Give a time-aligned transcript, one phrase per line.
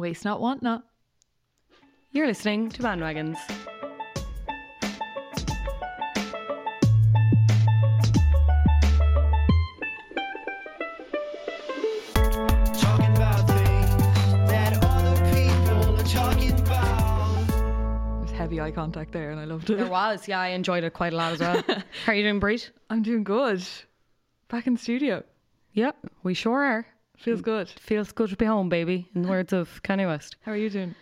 [0.00, 0.82] Waste not, want not.
[2.12, 3.36] You're listening to Bandwagons.
[12.80, 14.02] Talking about things
[14.48, 17.46] that other people are talking about.
[18.20, 19.76] There's heavy eye contact there, and I loved it.
[19.76, 21.62] There was, yeah, I enjoyed it quite a lot as well.
[22.06, 22.70] How are you doing, Bríd?
[22.88, 23.62] I'm doing good.
[24.48, 25.22] Back in the studio.
[25.74, 26.86] Yep, we sure are.
[27.20, 27.68] Feels good.
[27.68, 30.36] Feels good to be home, baby, in the words of Kanye West.
[30.42, 30.94] How are you doing?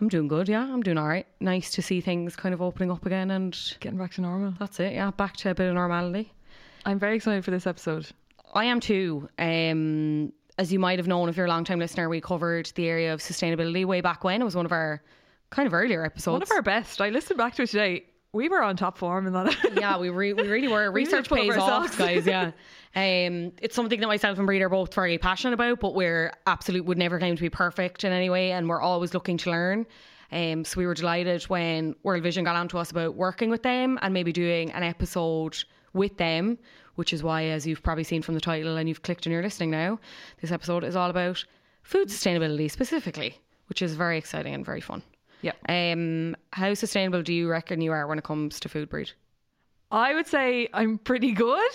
[0.00, 1.26] I'm doing good, yeah, I'm doing all right.
[1.40, 4.52] Nice to see things kind of opening up again, and Getting back to normal.
[4.58, 6.32] that's it, yeah, back to a bit of normality.
[6.84, 8.06] I'm very excited for this episode.
[8.54, 9.28] I am too.
[9.38, 12.86] Um, as you might have known if you're a long time listener, we covered the
[12.88, 14.40] area of sustainability way back when.
[14.40, 15.02] It was one of our
[15.50, 16.32] kind of earlier episodes.
[16.32, 17.00] One of our best.
[17.00, 18.04] I listened back to it today.
[18.32, 19.56] We were on top form in that.
[19.76, 20.90] yeah, we, re- we really were.
[20.92, 22.26] We Research up pays off, guys.
[22.26, 22.52] Yeah.
[22.94, 26.84] Um, it's something that myself and Bríd are both very passionate about, but we're absolute
[26.84, 29.86] would never claim to be perfect in any way, and we're always looking to learn.
[30.32, 33.62] Um, so we were delighted when World Vision got on to us about working with
[33.62, 35.56] them and maybe doing an episode
[35.92, 36.58] with them,
[36.96, 39.42] which is why, as you've probably seen from the title and you've clicked and you're
[39.42, 39.98] listening now,
[40.40, 41.44] this episode is all about
[41.82, 43.38] food sustainability specifically,
[43.68, 45.02] which is very exciting and very fun.
[45.46, 45.92] Yeah.
[45.92, 49.12] Um, how sustainable do you reckon you are when it comes to food Bríd?
[49.90, 51.72] I would say I'm pretty good.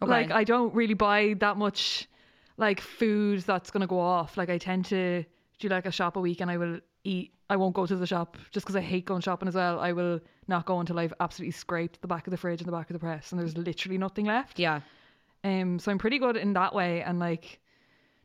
[0.00, 0.10] Okay.
[0.10, 2.08] Like I don't really buy that much
[2.56, 4.36] like food that's gonna go off.
[4.36, 5.24] Like I tend to
[5.58, 8.06] do like a shop a week and I will eat I won't go to the
[8.06, 9.80] shop just because I hate going shopping as well.
[9.80, 12.72] I will not go until I've absolutely scraped the back of the fridge and the
[12.72, 14.58] back of the press and there's literally nothing left.
[14.58, 14.80] Yeah.
[15.44, 17.60] Um so I'm pretty good in that way and like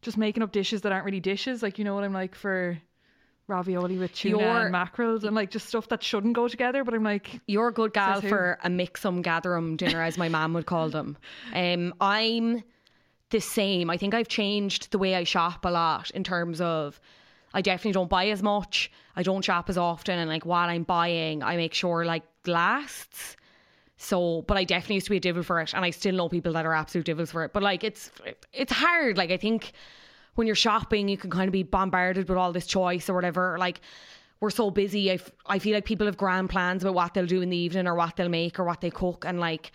[0.02, 1.63] just making up dishes that aren't really dishes.
[1.63, 2.78] Like you know what I'm like for
[3.48, 6.84] ravioli with tuna You're- and mackerels and like just stuff that shouldn't go together.
[6.84, 8.30] But I'm like You're a good gal Says who?
[8.30, 11.18] for a mix 'em, gather 'em dinner, as my mom would call them.
[11.53, 12.64] Um, I'm
[13.30, 13.90] the same.
[13.90, 17.00] I think I've changed the way I shop a lot in terms of
[17.53, 18.92] I definitely don't buy as much.
[19.16, 23.36] I don't shop as often, and like while I'm buying, I make sure like lasts.
[23.98, 26.28] So, but I definitely used to be a devil for it, and I still know
[26.30, 27.53] people that are absolute devils for it.
[27.53, 28.12] But like, it's
[28.52, 29.18] it's hard.
[29.18, 29.72] Like, I think
[30.36, 33.58] when you're shopping, you can kind of be bombarded with all this choice or whatever.
[33.60, 33.82] Like,
[34.40, 35.12] we're so busy.
[35.12, 37.58] I, f- I feel like people have grand plans about what they'll do in the
[37.58, 39.72] evening or what they'll make or what they cook, and like,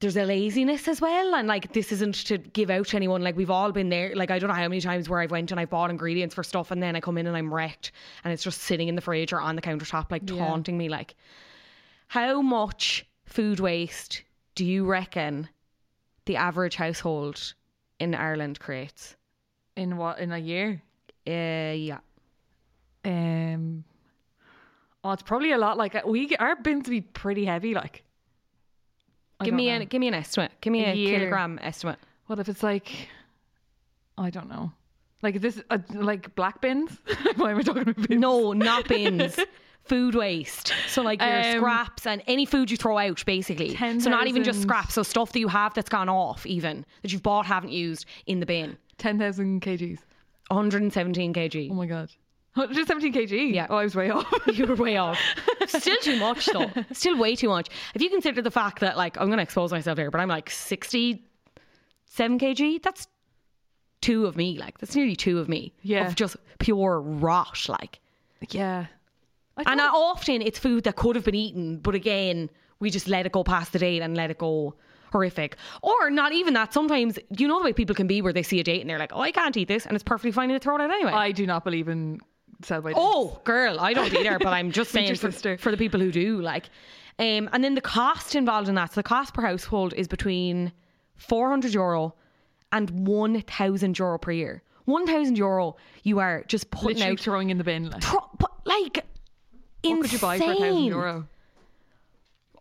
[0.00, 1.36] there's a laziness as well.
[1.36, 3.22] And like, this isn't to give out to anyone.
[3.22, 4.12] Like, we've all been there.
[4.16, 6.42] Like, I don't know how many times where I've went and I bought ingredients for
[6.42, 7.92] stuff, and then I come in and I'm wrecked,
[8.24, 10.88] and it's just sitting in the fridge or on the countertop, like taunting me.
[10.88, 11.14] Like,
[12.08, 14.24] how much food waste
[14.56, 15.48] do you reckon
[16.26, 17.54] the average household
[18.00, 19.16] in Ireland creates?
[19.76, 20.82] In what in a year.
[21.26, 21.98] Uh, yeah.
[23.04, 23.84] Um,
[25.04, 25.76] oh, it's probably a lot.
[25.76, 27.74] Like we get our bins be pretty heavy.
[27.74, 28.04] Like,
[29.40, 29.76] I Give me know.
[29.76, 30.52] an give me an estimate.
[30.60, 31.98] Give me A a, kilogram estimate.
[32.26, 33.08] What if it's like,
[34.16, 34.72] I don't know,
[35.22, 36.96] like this, uh, like black bins?
[37.36, 38.20] Why am I talking about bins?
[38.20, 39.36] No, not bins.
[39.84, 40.72] food waste.
[40.86, 43.74] So like your Um, scraps and any food you throw out, basically.
[43.76, 44.94] So not even just scraps.
[44.94, 48.38] So stuff that you have that's gone off, even that you've bought, haven't used in
[48.38, 48.78] the bin.
[49.02, 49.98] Ten thousand kgs.
[50.48, 51.70] 117 kg.
[51.70, 52.10] Oh my god,
[52.54, 53.54] 117 kg.
[53.54, 53.66] Yeah.
[53.70, 54.26] Oh, I was way off.
[54.52, 55.18] You were way off.
[55.66, 56.70] Still too much though.
[56.92, 57.68] Still way too much.
[57.94, 60.50] If you consider the fact that like I'm gonna expose myself here, but I'm like
[60.50, 62.82] 67 kg.
[62.82, 63.06] That's
[64.00, 64.58] two of me.
[64.58, 65.72] Like that's nearly two of me.
[65.82, 66.06] Yeah.
[66.06, 67.66] Of just pure rot.
[67.68, 67.98] Like,
[68.50, 68.86] Yeah.
[69.56, 72.50] I and thought- often it's food that could have been eaten, but again,
[72.80, 74.74] we just let it go past the date and let it go
[75.12, 75.56] horrific.
[75.82, 76.72] Or not even that.
[76.72, 78.98] Sometimes you know the way people can be where they see a date and they're
[78.98, 81.12] like, "Oh, I can't eat this," and it's perfectly fine to throw it out anyway.
[81.12, 82.20] I do not believe in
[82.64, 82.92] sell by.
[82.96, 86.40] Oh, girl, I don't either, but I'm just saying for, for the people who do.
[86.40, 86.66] Like,
[87.18, 88.92] um, and then the cost involved in that.
[88.92, 90.72] So the cost per household is between
[91.16, 92.14] 400 euro
[92.72, 94.62] and 1,000 euro per year.
[94.86, 97.20] 1,000 euro, you are just putting literally out.
[97.20, 97.90] throwing in the bin.
[97.90, 98.02] Like,
[98.38, 99.04] but, like,
[99.84, 100.84] what could you buy for thousand insane.
[100.84, 101.28] euro?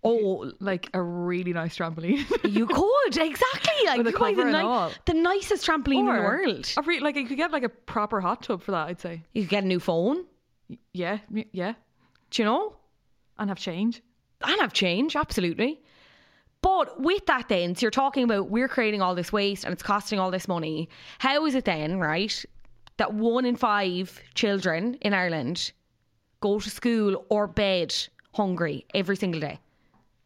[0.04, 2.26] Oh, Like a really nice trampoline.
[2.52, 4.92] you could exactly like With a you buy the, cover and all.
[5.06, 6.68] the nicest trampoline in the Or world.
[6.78, 8.88] a re- like you could get like a proper hot tub for that.
[8.88, 9.22] I'd say.
[9.34, 10.26] You could get a new phone.
[10.94, 11.20] Yeah,
[11.52, 11.74] yeah,
[12.32, 12.76] Do you know?
[13.38, 14.02] and have change.
[14.44, 15.82] and have change, absolutely.
[16.62, 19.84] But with that, then, so you're talking about we're creating all this waste and it's
[19.84, 20.90] costing all this money.
[21.20, 22.44] How is it then, right,
[22.98, 25.72] that one in five children in Ireland
[26.40, 27.94] go to school or bed
[28.34, 29.60] hungry every single day?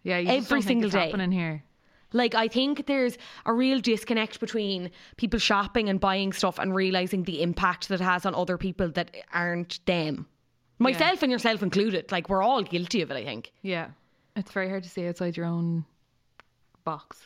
[0.05, 1.07] Yeah, Every single day.
[1.07, 1.63] happening here.
[2.13, 7.23] Like, I think there's a real disconnect between people shopping and buying stuff and realizing
[7.23, 10.27] the impact that it has on other people that aren't them.
[10.77, 12.11] Myself and yourself included.
[12.11, 13.51] Like, we're all guilty of it, I think.
[13.63, 13.87] Yeah,
[14.35, 15.85] it's very hard to see outside your own
[16.83, 17.17] box.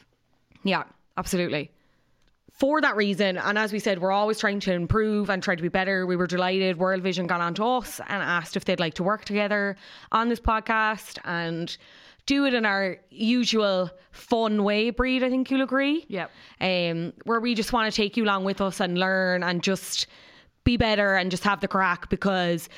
[0.64, 0.84] Yeah,
[1.18, 1.72] absolutely.
[2.54, 5.62] For that reason, and as we said, we're always trying to improve and try to
[5.62, 6.06] be better.
[6.06, 9.04] We were delighted World Vision got on to us and asked if they'd like to
[9.04, 9.76] work together
[10.12, 11.76] on this podcast and
[12.30, 16.06] do it in our usual fun way, Bríd, I think you'll agree.
[16.10, 16.30] Yep.
[16.62, 20.06] Um, where we just want to take you along with us and learn and just
[20.64, 22.70] be better and just have the crack because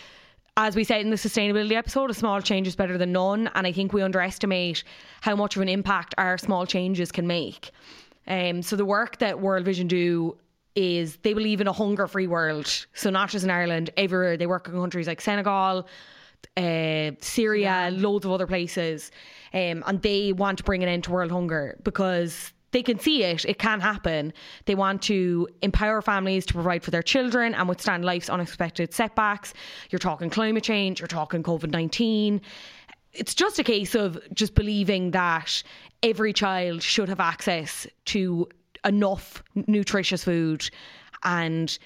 [0.55, 3.49] as we said in the sustainability episode, a small change is better than none.
[3.53, 4.85] And I think we underestimate
[5.19, 7.71] how much of an impact our small changes can make.
[8.27, 10.37] Um, so the work that World Vision do
[10.75, 12.85] is they believe in a hunger free world.
[12.93, 14.37] So not just in Ireland, everywhere.
[14.37, 15.87] They work in countries like Senegal,
[16.57, 19.11] uh, Syria, loads of other places.
[19.53, 23.23] Um, and they want to bring an end to world hunger because they can see
[23.23, 24.33] it, it can happen.
[24.65, 29.53] They want to empower families to provide for their children and withstand life's unexpected setbacks.
[29.89, 32.41] You're talking climate change, you're talking COVID 19.
[33.13, 35.63] It's just a case of just believing that
[36.01, 38.47] every child should have access to
[38.85, 40.69] enough nutritious food.
[41.23, 41.77] And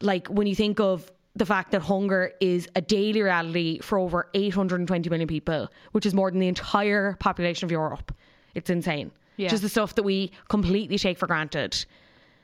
[0.00, 4.28] like when you think of the fact that hunger is a daily reality for over
[4.34, 8.12] 820 million people, which is more than the entire population of Europe,
[8.54, 9.10] it's insane.
[9.36, 9.48] Yeah.
[9.48, 11.84] Just the stuff that we completely take for granted.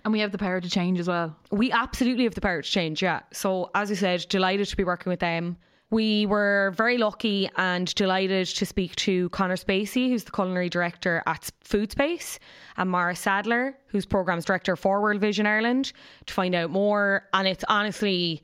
[0.04, 1.36] And we have the power to change as well.
[1.50, 3.20] We absolutely have the power to change, yeah.
[3.32, 5.56] So, as I said, delighted to be working with them.
[5.90, 11.22] We were very lucky and delighted to speak to Conor Spacey, who's the culinary director
[11.26, 12.38] at Food Space,
[12.76, 15.92] and Maurice Sadlier, who's programs director for World Vision Ireland,
[16.26, 17.24] to find out more.
[17.34, 18.42] And it's honestly,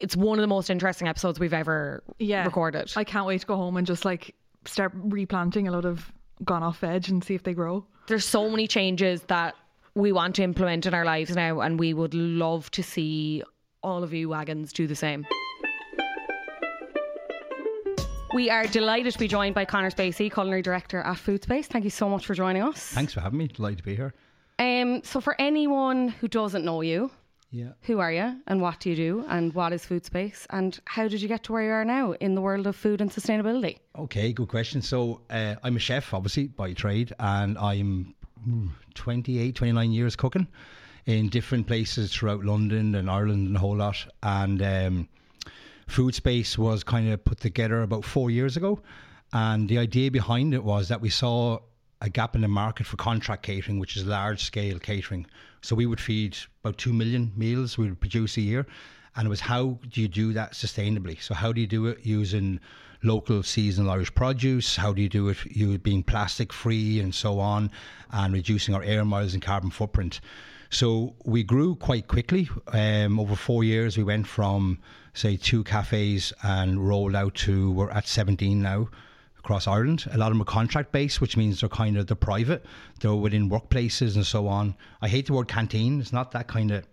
[0.00, 2.92] it's one of the most interesting episodes we've ever Yeah, recorded.
[2.96, 6.10] I can't wait to go home and just like start replanting a lot of
[6.44, 7.84] gone off veg and see if they grow.
[8.06, 9.54] There's so many changes that
[9.94, 13.42] we want to implement in our lives now, and we would love to see
[13.82, 15.26] all of you wagons do the same.
[18.32, 21.66] We are delighted to be joined by Conor Spacey, culinary director at Food Space.
[21.66, 22.78] Thank you so much for joining us.
[22.92, 23.48] Thanks for having me.
[23.48, 24.14] Delighted to be here.
[24.60, 27.10] Um, so, for anyone who doesn't know you,
[27.52, 27.70] Yeah.
[27.82, 31.08] who are you, and what do you do, and what is Food Space, and how
[31.08, 33.78] did you get to where you are now in the world of food and sustainability?
[33.98, 34.80] Okay, good question.
[34.80, 38.14] So uh, I'm a chef, obviously, by trade, and I'm
[38.48, 40.46] mm, 28, 29 years cooking
[41.06, 44.06] in different places throughout London and Ireland and a whole lot.
[44.22, 45.08] And um,
[45.88, 48.80] Food Space was kind of put together about four years ago.
[49.32, 51.58] And the idea behind it was that we saw
[52.00, 55.26] a gap in the market for contract catering, which is large scale catering.
[55.60, 58.66] So we would feed about 2 million meals we would produce a year.
[59.16, 61.20] And it was how do you do that sustainably?
[61.20, 62.60] So, how do you do it using
[63.02, 64.76] local seasonal Irish produce?
[64.76, 67.72] How do you do it you being plastic free and so on,
[68.12, 70.20] and reducing our air miles and carbon footprint?
[70.70, 72.48] So we grew quite quickly.
[72.68, 74.78] Um, over four years, we went from
[75.12, 78.88] say two cafes and rolled out to we're at 17 now
[79.40, 80.06] across Ireland.
[80.12, 82.64] A lot of them are contract based, which means they're kind of they're private.
[83.00, 84.74] They're within workplaces and so on.
[85.02, 86.00] I hate the word canteen.
[86.00, 86.86] It's not that kind of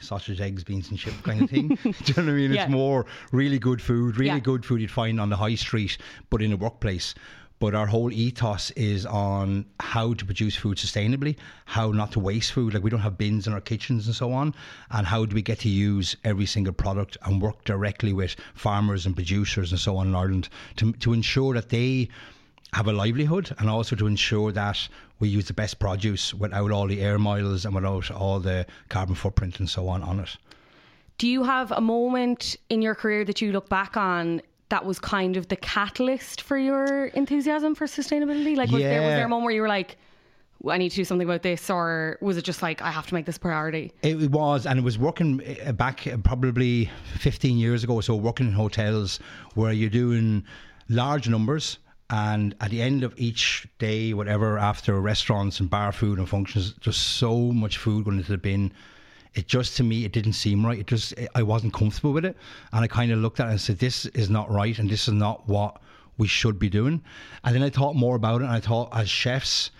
[0.00, 1.68] sausage, eggs, beans, and chip kind of thing.
[1.82, 2.52] Do you know what I mean?
[2.52, 2.62] Yeah.
[2.64, 4.38] It's more really good food, really Yeah.
[4.40, 5.98] good food you'd find on the high street,
[6.30, 7.14] but in a workplace.
[7.62, 12.50] But our whole ethos is on how to produce food sustainably, how not to waste
[12.50, 12.74] food.
[12.74, 14.52] Like we don't have bins in our kitchens and so on.
[14.90, 19.06] And how do we get to use every single product and work directly with farmers
[19.06, 22.08] and producers and so on in Ireland to, to ensure that they
[22.72, 24.88] have a livelihood and also to ensure that
[25.20, 29.14] we use the best produce without all the air miles and without all the carbon
[29.14, 30.36] footprint and so on on it.
[31.16, 34.42] Do you have a moment in your career that you look back on
[34.72, 38.56] that was kind of the catalyst for your enthusiasm for sustainability?
[38.56, 39.98] Like, was, there, was there a moment where you were like,
[40.66, 43.12] I need to do something about this, or was it just like, I have to
[43.12, 43.92] make this priority?
[44.00, 48.00] It was, and it was working uh, back uh, probably 15 years ago.
[48.00, 49.20] So working in hotels
[49.54, 50.42] where you're doing
[50.88, 56.18] large numbers, and at the end of each day, whatever, after restaurants and bar food
[56.18, 58.72] and functions, just so much food going into the bin.
[59.34, 60.78] It just to me, it didn't seem right.
[60.78, 62.36] It just, I wasn't comfortable with it,
[62.72, 65.08] and I kind of looked at it and said, "This is not right, and this
[65.08, 65.80] is not what
[66.18, 67.02] we should be doing."
[67.42, 69.70] And then I thought more about it, and I thought, as chefs,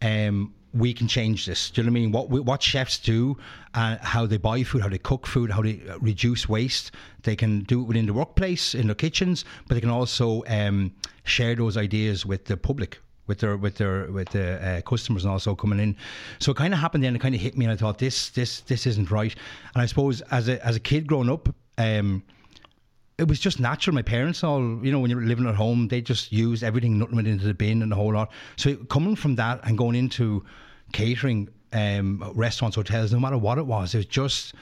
[0.00, 1.70] um, we can change this.
[1.70, 2.12] Do you know what I mean?
[2.12, 3.36] What we, what chefs do,
[3.74, 6.92] uh, how they buy food, how they cook food, how they uh, reduce waste.
[7.22, 10.92] They can do it within the workplace, in their kitchens, but they can also um,
[11.24, 12.98] share those ideas with the public.
[13.32, 15.96] With their with their with the uh, customers and also coming in,
[16.38, 17.16] so it kind of happened then.
[17.16, 19.34] It kind of hit me, and I thought this this this isn't right.
[19.74, 21.48] And I suppose as a as a kid growing up,
[21.78, 22.22] um,
[23.16, 23.94] it was just natural.
[23.94, 27.16] My parents all, you know, when you're living at home, they just used everything, nothing
[27.16, 28.30] went into the bin and the whole lot.
[28.56, 30.44] So coming from that and going into
[30.92, 34.54] catering, um, restaurants, hotels, no matter what it was, it was just,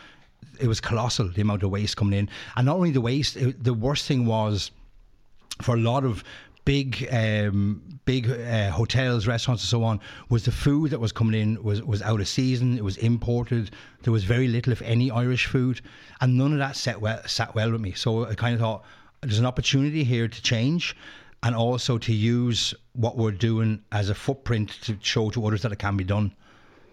[0.60, 2.28] it was colossal the amount of waste coming in.
[2.56, 4.70] And not only the waste, it, the worst thing was
[5.60, 6.22] for a lot of
[6.70, 9.98] big um, big uh, hotels, restaurants, and so on,
[10.28, 12.78] was the food that was coming in was was out of season.
[12.78, 13.72] It was imported.
[14.02, 15.80] There was very little, if any, Irish food,
[16.20, 17.92] and none of that sat well sat well with me.
[17.92, 18.84] So I kind of thought
[19.20, 20.96] there's an opportunity here to change.
[21.42, 25.72] And also to use what we're doing as a footprint to show to others that
[25.72, 26.34] it can be done.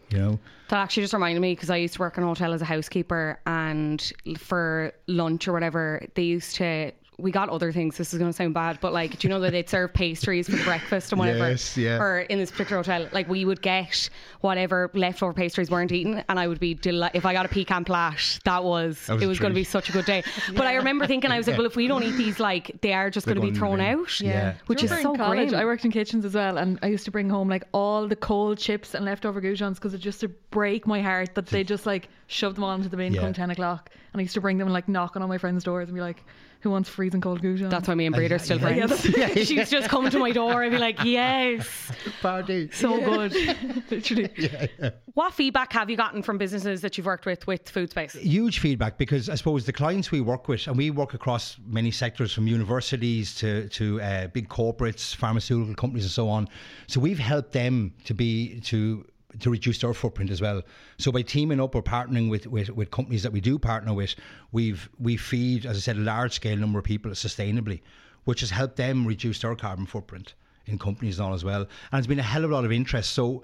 [0.09, 2.53] You know, That actually just reminded me because I used to work in a hotel
[2.53, 3.99] as a housekeeper, and
[4.37, 6.93] for lunch or whatever, they used to.
[7.19, 7.97] We got other things.
[7.97, 10.47] This is going to sound bad, but like, do you know that they'd serve pastries
[10.47, 11.49] for breakfast and whatever?
[11.49, 11.97] Yes, yeah.
[11.99, 14.09] Or in this particular hotel, like we would get
[14.41, 17.85] whatever leftover pastries weren't eaten, and I would be deli- if I got a pecan
[17.85, 18.39] plait.
[18.45, 20.23] that was, That was it was going to be such a good day.
[20.55, 22.93] But I remember thinking, I was like, well, if we don't eat these, like they
[22.93, 24.21] are just going to be thrown in out.
[24.21, 24.53] Yeah.
[24.67, 25.61] which is so remember in college, grim.
[25.61, 28.15] I worked in kitchens as well, and I used to bring home like all the
[28.15, 31.87] cold chips and leftover goujons because it just to break my heart that they just
[31.87, 33.21] like shoved them onto the bin Yeah.
[33.21, 35.63] come ten o'clock, and I used to bring them and like knocking on my friends'
[35.63, 36.23] doors and be like,
[36.67, 38.87] "Who wants freezing cold goujons?" That's why me and Bríd are still yeah.
[38.87, 39.01] friends.
[39.47, 41.91] She's just coming to my door and be like, yes.
[42.21, 42.69] party.
[42.73, 43.33] So good.
[43.91, 44.69] literally.
[45.13, 48.13] What feedback have you gotten from businesses that you've worked with with food space?
[48.13, 51.91] huge feedback because I suppose the clients we work with, and we work across many
[51.91, 56.49] sectors from universities to to uh, big corporates, pharmaceutical companies, and so on.
[56.87, 59.05] So we've helped them to be to
[59.39, 60.61] to reduce their footprint as well.
[60.97, 64.15] So by teaming up or partnering with, with, with companies that we do partner with,
[64.51, 67.81] we've we feed, as I said, a large scale number of people sustainably,
[68.23, 70.33] which has helped them reduce their carbon footprint
[70.65, 71.61] in companies and all as well.
[71.91, 73.11] And it's been a hell of a lot of interest.
[73.11, 73.43] So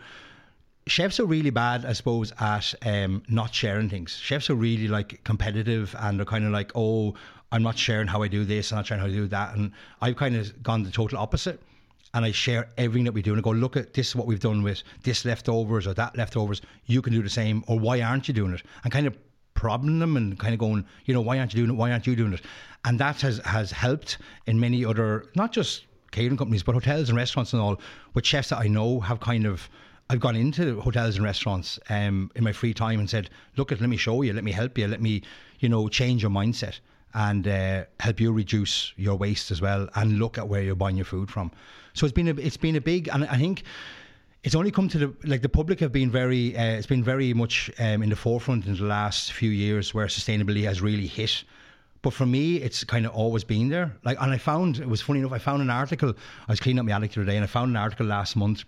[0.87, 4.15] chefs are really bad, I suppose, at um, not sharing things.
[4.15, 7.13] Chefs are really like competitive and they're kind of like, oh,
[7.51, 9.55] I'm not sharing how I do this, I'm not sharing how I do that.
[9.55, 9.71] And
[10.01, 11.61] I've kind of gone the total opposite.
[12.13, 14.27] And I share everything that we do and I go, look at this is what
[14.27, 16.62] we've done with this leftovers or that leftovers.
[16.86, 18.62] You can do the same, or why aren't you doing it?
[18.84, 19.17] And kind of
[19.55, 21.79] prodding them and kind of going, you know, why aren't you doing it?
[21.79, 22.41] Why aren't you doing it?
[22.86, 27.17] And that has has helped in many other, not just catering companies, but hotels and
[27.17, 27.79] restaurants and all,
[28.13, 29.70] with chefs that I know have kind of
[30.10, 33.79] I've gone into hotels and restaurants um, in my free time and said, "Look, at
[33.82, 35.24] let me show you, let me help you, let me,
[35.60, 36.79] you know, change your mindset
[37.13, 40.96] and uh, help you reduce your waste as well, and look at where you're buying
[40.96, 41.51] your food from."
[41.93, 43.63] So it's been a, it's been a big, and I think
[44.43, 47.34] it's only come to the like the public have been very, uh, it's been very
[47.34, 51.43] much um, in the forefront in the last few years where sustainability has really hit.
[52.01, 53.96] But for me, it's kind of always been there.
[54.03, 55.32] Like, and I found it was funny enough.
[55.32, 56.13] I found an article.
[56.48, 58.36] I was cleaning up my attic the other day, and I found an article last
[58.36, 58.65] month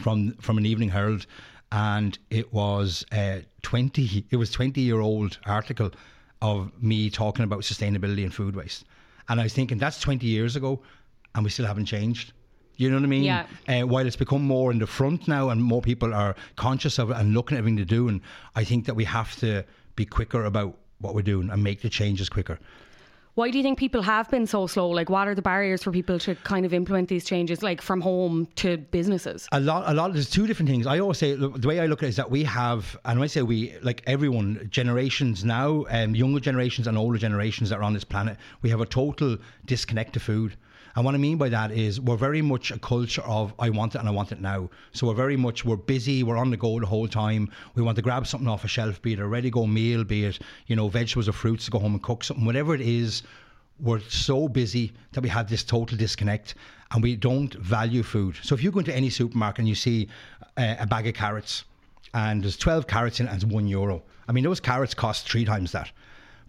[0.00, 1.26] from from an Evening Herald,
[1.70, 4.26] and it was a twenty.
[4.30, 5.92] It was twenty year old article
[6.42, 8.84] of me talking about sustainability and food waste,
[9.28, 10.82] and I was thinking that's twenty years ago,
[11.34, 12.32] and we still haven't changed.
[12.76, 13.22] You know what I mean?
[13.22, 13.46] Yeah.
[13.68, 17.10] Uh, while it's become more in the front now, and more people are conscious of
[17.10, 18.20] it and looking at everything to do, and
[18.56, 21.88] I think that we have to be quicker about what we're doing and make the
[21.88, 22.58] changes quicker.
[23.34, 24.90] Why do you think people have been so slow?
[24.90, 28.02] Like, what are the barriers for people to kind of implement these changes, like from
[28.02, 29.48] home to businesses?
[29.52, 32.02] a lot a lot there's two different things i always say the way i look
[32.02, 35.84] at it is that we have and when i say we like everyone generations now
[35.90, 39.36] um, younger generations and older generations that are on this planet we have a total
[39.66, 40.56] disconnect to food
[40.94, 43.94] and what I mean by that is we're very much a culture of I want
[43.94, 44.68] it and I want it now.
[44.92, 47.50] So we're very much we're busy, we're on the go the whole time.
[47.74, 50.24] We want to grab something off a shelf, be it a ready go meal, be
[50.24, 53.22] it, you know, vegetables or fruits to go home and cook something, whatever it is,
[53.80, 56.54] we're so busy that we have this total disconnect
[56.92, 58.36] and we don't value food.
[58.42, 60.08] So if you go into any supermarket and you see
[60.56, 61.64] uh, a bag of carrots
[62.14, 64.02] and there's 12 carrots in it and it's one euro.
[64.28, 65.90] I mean, those carrots cost three times that.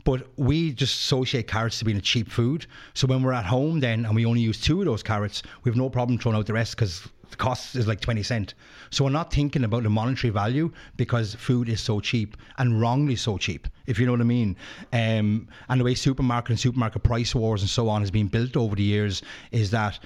[0.04, 2.66] But we just associate carrots to being a cheap food.
[2.94, 5.70] So when we're at home then and we only use two of those carrots, we
[5.70, 8.54] have no problem throwing out the rest because the cost is like 20 cent.
[8.92, 13.16] So we're not thinking about the monetary value because food is so cheap and wrongly
[13.16, 14.56] so cheap, if you know what I mean.
[14.92, 18.56] Um, and the way supermarket and supermarket price wars and so on has been built
[18.56, 20.00] over the years is that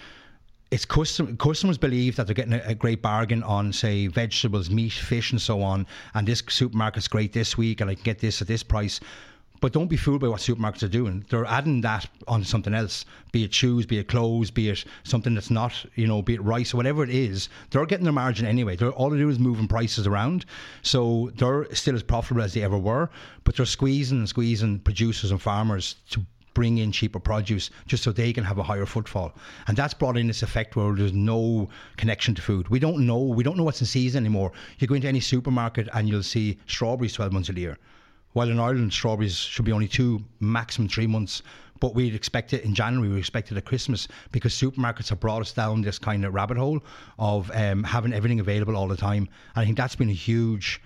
[0.72, 4.92] it's custom, customers believe that they're getting a, a, great bargain on, say, vegetables, meat,
[4.92, 5.88] fish, and so on.
[6.14, 9.00] And this supermarket's great this week, and I can get this at this price.
[9.60, 11.26] But don't be fooled by what supermarkets are doing.
[11.30, 15.34] They're adding that on something else, be it shoes, be it clothes, be it something
[15.34, 17.50] that's not, you know, be it rice or whatever it is.
[17.72, 18.76] They're getting their margin anyway.
[18.76, 20.46] They're, all they do is moving prices around.
[20.84, 23.10] So they're still as profitable as they ever were,
[23.44, 26.24] but they're squeezing and squeezing producers and farmers to
[26.58, 29.32] bring in cheaper produce just so they can have a higher footfall.
[29.68, 32.68] And that's brought in this effect where there's no connection to food.
[32.70, 33.22] We don't know.
[33.22, 34.52] We don't know what's in season anymore.
[34.80, 37.78] You go into any supermarket and you'll see strawberries 12 months the year.
[38.38, 41.42] While in Ireland, strawberries should be only two, maximum three months.
[41.80, 45.42] But we'd expect it in January, we expect it at Christmas because supermarkets have brought
[45.42, 46.84] us down this kind of rabbit hole
[47.18, 49.28] of um, having everything available all the time.
[49.56, 50.80] And I think that's been a huge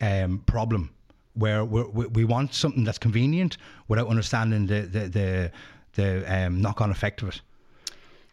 [0.00, 0.90] um, problem
[1.34, 5.52] where we're, we we want something that's convenient without understanding the the the,
[5.94, 7.40] the um, knock on effect of it.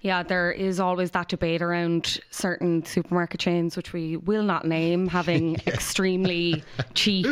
[0.01, 5.07] Yeah, there is always that debate around certain supermarket chains, which we will not name,
[5.07, 6.63] having extremely
[6.95, 7.27] cheap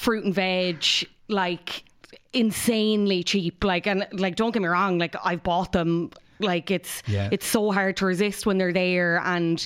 [0.00, 0.84] fruit and veg,
[1.28, 1.84] like
[2.32, 3.62] insanely cheap.
[3.62, 6.10] Like, and like, don't get me wrong, like I've bought them.
[6.38, 7.28] Like, it's Yeah.
[7.30, 9.64] it's so hard to resist when they're there, and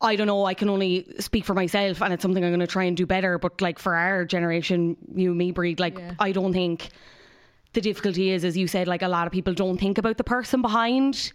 [0.00, 0.46] I don't know.
[0.46, 3.04] I can only speak for myself, and it's something I'm going to try and do
[3.06, 3.38] better.
[3.38, 6.88] But like for our generation, you and me Bríd, like I don't think
[7.74, 10.24] the difficulty is, as you said, like a lot of people don't think about the
[10.24, 11.32] person behind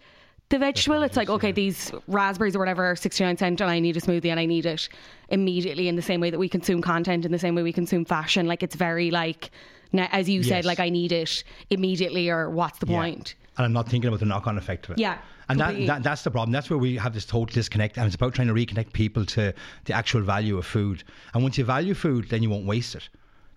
[0.50, 1.04] the vegetable.
[1.04, 4.30] It's like, okay, these raspberries or whatever are 69 cent and I need a smoothie
[4.32, 4.90] and I need it
[5.30, 8.04] immediately in the same way that we consume content, in the same way we consume
[8.06, 8.48] fashion.
[8.48, 9.52] Like it's very like,
[9.94, 10.66] as you said, Yes.
[10.66, 12.98] like I need it immediately or what's the Yeah.
[13.00, 13.36] point?
[13.58, 15.00] And I'm not thinking about the knock on effect of it.
[15.00, 15.18] Yeah,
[15.50, 16.52] And that, that that's the problem.
[16.52, 17.98] That's where we have this total disconnect.
[17.98, 19.54] And it's about trying to reconnect people to
[19.86, 21.04] the actual value of food.
[21.34, 23.08] And once you value food, then you won't waste it.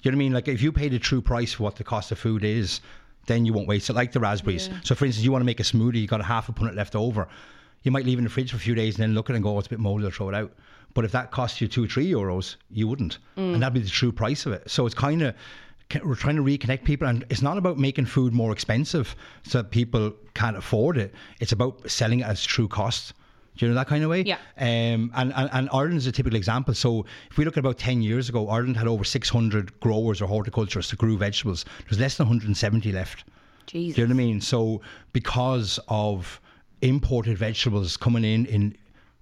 [0.03, 0.33] You know what I mean?
[0.33, 2.81] Like if you pay the true price for what the cost of food is,
[3.27, 3.95] then you won't waste it.
[3.95, 4.69] Like the raspberries.
[4.85, 6.75] So for instance, you want to make a smoothie, you got a half a punnet
[6.75, 7.29] left over.
[7.83, 9.35] You might leave it in the fridge for a few days and then look at
[9.35, 10.53] it and go, oh, it's a bit moldy, I'll throw it out.
[10.95, 13.19] But if that costs you two, or three euros, you wouldn't.
[13.37, 13.55] Mm.
[13.55, 14.71] And that'd be the true price of it.
[14.71, 15.35] So it's kind of
[16.05, 19.71] we're trying to reconnect people and it's not about making food more expensive so that
[19.71, 23.13] people can't afford it it's about selling it as true cost
[23.66, 24.37] you know that kind of way Yeah.
[24.59, 27.79] um, and, and, and Ireland is a typical example so if we look at about
[27.79, 32.16] 10 years ago Ireland had over 600 growers or horticulturists that grew vegetables there's less
[32.16, 33.25] than 170 left
[33.66, 33.94] Jesus.
[33.96, 34.40] do you know what I mean?
[34.40, 34.81] So
[35.12, 36.40] because of
[36.81, 38.77] imported vegetables coming in in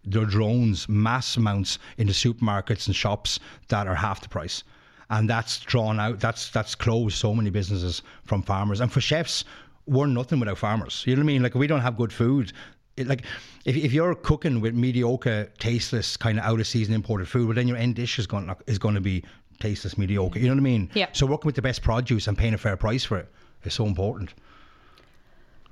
[0.04, 4.64] their drones, mass amounts into supermarkets and shops that are half the price.
[5.10, 6.20] And that's drawn out.
[6.20, 8.80] That's that's closed so many businesses from farmers.
[8.80, 9.44] And for chefs,
[9.86, 11.04] we're nothing without farmers.
[11.06, 11.42] You know what I mean?
[11.42, 12.52] Like we don't have good food.
[13.00, 13.22] It, like
[13.64, 17.54] if, if you're cooking with mediocre, tasteless, kind of out of season imported food, well
[17.54, 19.24] then your end dish is going is going to be
[19.58, 20.38] tasteless, mediocre.
[20.38, 20.90] You know what I mean?
[20.94, 21.06] Yeah.
[21.12, 23.28] So working with the best produce and paying a fair price for it
[23.64, 24.34] is so important.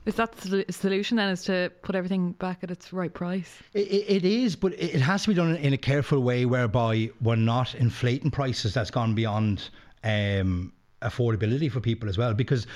[0.07, 1.29] Is that the solution then?
[1.29, 3.62] Is to put everything back at its right price?
[3.75, 6.47] It, it it is, but it it has to be done in a careful way
[6.47, 9.69] whereby we're not inflating prices that's gone beyond
[10.05, 12.33] um, affordability for people as well.
[12.33, 12.67] Because,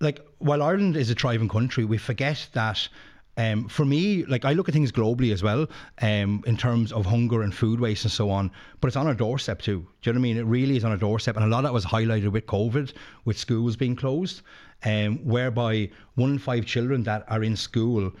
[0.00, 2.88] like, while Ireland is a thriving country, we forget that.
[3.36, 5.66] Um, for me, like I look at things globally as well,
[6.02, 8.50] um, in terms of hunger and food waste and so on.
[8.80, 9.86] But it's on our doorstep too.
[10.02, 10.36] Do you know what I mean?
[10.36, 12.92] It really is on our doorstep, and a lot of that was highlighted with COVID,
[13.24, 14.42] with schools being closed,
[14.84, 18.12] um, whereby one in five children that are in school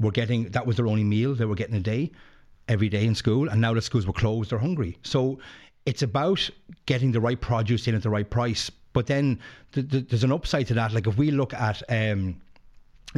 [0.00, 2.10] were getting that was their only meal they were getting a day
[2.68, 5.38] every day in school and now that schools were closed they're hungry so
[5.86, 6.48] it's about
[6.86, 9.38] getting the right produce in at the right price but then
[9.72, 12.40] th- th- there's an upside to that like if we look at um,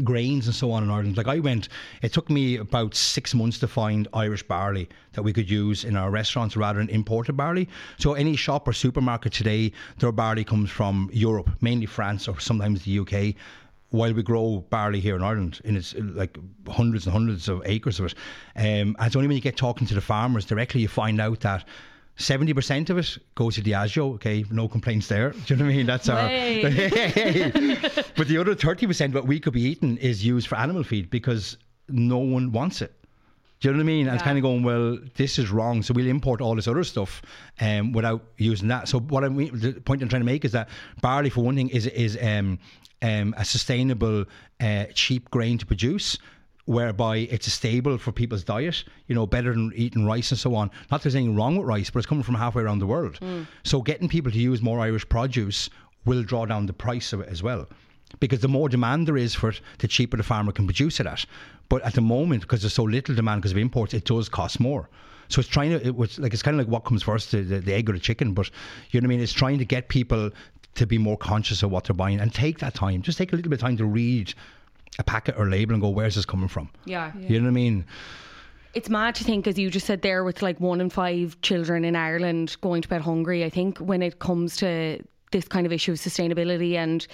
[0.05, 1.17] grains and so on in Ireland.
[1.17, 1.69] Like I went,
[2.03, 5.97] it took me about six months to find Irish barley that we could use in
[5.97, 7.69] our restaurants rather than imported barley.
[7.99, 12.85] So any shop or supermarket today, their barley comes from Europe, mainly France or sometimes
[12.85, 13.35] the UK.
[13.91, 16.37] While we grow barley here in Ireland, in its like
[16.69, 18.15] hundreds and hundreds of acres of it,
[18.57, 21.41] um, and it's only when you get talking to the farmers directly you find out
[21.41, 21.65] that
[22.17, 24.15] seventy percent of it goes to Diageo.
[24.15, 25.31] Okay, no complaints there.
[25.47, 25.87] Do you know what I mean?
[25.87, 26.29] That's our.
[28.17, 31.11] but the other thirty percent, what we could be eating, is used for animal feed
[31.11, 31.57] because
[31.89, 32.93] no one wants it.
[33.61, 34.07] Do you know what I mean?
[34.07, 35.83] And it's kind of going, well, this is wrong.
[35.83, 37.23] So we'll import all this other stuff
[37.59, 38.87] um, without using that.
[38.87, 40.69] So what I mean, the point I'm trying to make is that
[41.01, 42.59] barley, for one thing, is is um,
[43.01, 44.27] um, a sustainable,
[44.61, 46.19] uh, cheap grain to produce.
[46.67, 50.55] Whereby it's a staple for people's diet, you know, better than eating rice and so
[50.55, 50.71] on.
[50.91, 53.19] Not that there's anything wrong with rice, but it's coming from halfway around the world.
[53.21, 53.47] Mm.
[53.63, 55.71] So getting people to use more Irish produce
[56.05, 57.69] will draw down the price of it as well
[58.21, 61.07] because the more demand there is for it, the cheaper the farmer can produce it
[61.07, 61.25] at.
[61.69, 64.61] But at the moment, because there's so little demand because of imports, it does cost
[64.61, 64.89] more.
[65.29, 67.43] So it's trying to, it was like it's kind of like what comes first, the,
[67.43, 68.33] the, the egg or the chicken.
[68.33, 68.51] But
[68.91, 69.21] you know what I mean?
[69.21, 70.31] It's trying to get people
[70.77, 73.03] to be more conscious of what they're buying and take that time.
[73.03, 74.35] Just take a little bit of time to read
[74.99, 76.71] a packet or label and go, where's this coming from?
[76.85, 77.13] Yeah.
[77.17, 77.85] You know what I mean?
[78.75, 81.85] It's mad to think, as you just said there, with like one in five children
[81.85, 83.45] in Ireland going to bed hungry.
[83.45, 87.07] I think when it comes to this kind of issue of sustainability and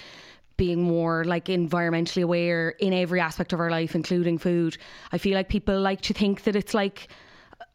[0.57, 4.77] being more like environmentally aware in every aspect of our life, including food,
[5.11, 7.07] I feel like people like to think that it's like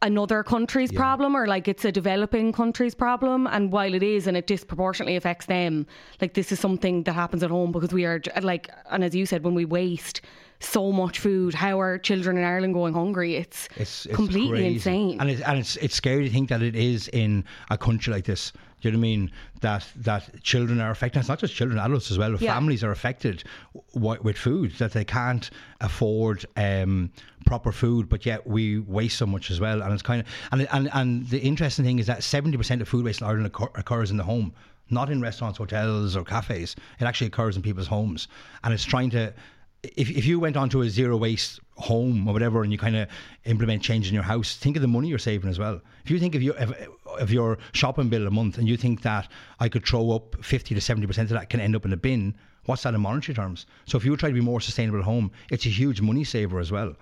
[0.01, 4.37] another country's problem or like it's a developing country's problem and while it is and
[4.37, 5.85] it disproportionately affects them
[6.21, 9.25] like this is something that happens at home because we are like and as you
[9.25, 10.21] said when we waste
[10.61, 14.75] so much food how are children in Ireland going hungry it's, It's, it's completely crazy.
[14.75, 18.13] insane and it's and it's it's scary to think that it is in a country
[18.13, 18.53] like this.
[18.81, 19.31] Do you know what I mean?
[19.61, 21.19] That that children are affected.
[21.19, 22.31] It's not just children, adults as well.
[22.31, 22.53] Yeah.
[22.53, 23.43] Families are affected
[23.93, 25.49] w- with food that they can't
[25.81, 27.11] afford um,
[27.45, 29.81] proper food, but yet we waste so much as well.
[29.81, 32.87] And it's kind of and and and the interesting thing is that seventy percent of
[32.87, 34.53] food waste in Ireland occur, occurs in the home.
[34.91, 36.75] Not in restaurants, hotels, or cafes.
[36.99, 38.27] It actually occurs in people's homes,
[38.63, 39.33] and it's trying to
[39.83, 43.07] if, if you went onto a zero waste home or whatever and you kind of
[43.45, 45.81] implement change in your house, think of the money you're saving as well.
[46.03, 46.55] If you think of your
[47.19, 49.27] of your shopping bill a month and you think that
[49.59, 52.35] I could throw up 50 to 70% of that can end up in a bin,
[52.65, 53.65] what's that in monetary terms?
[53.85, 56.59] So if you try to be more sustainable at home, it's a huge money saver
[56.59, 56.95] as well.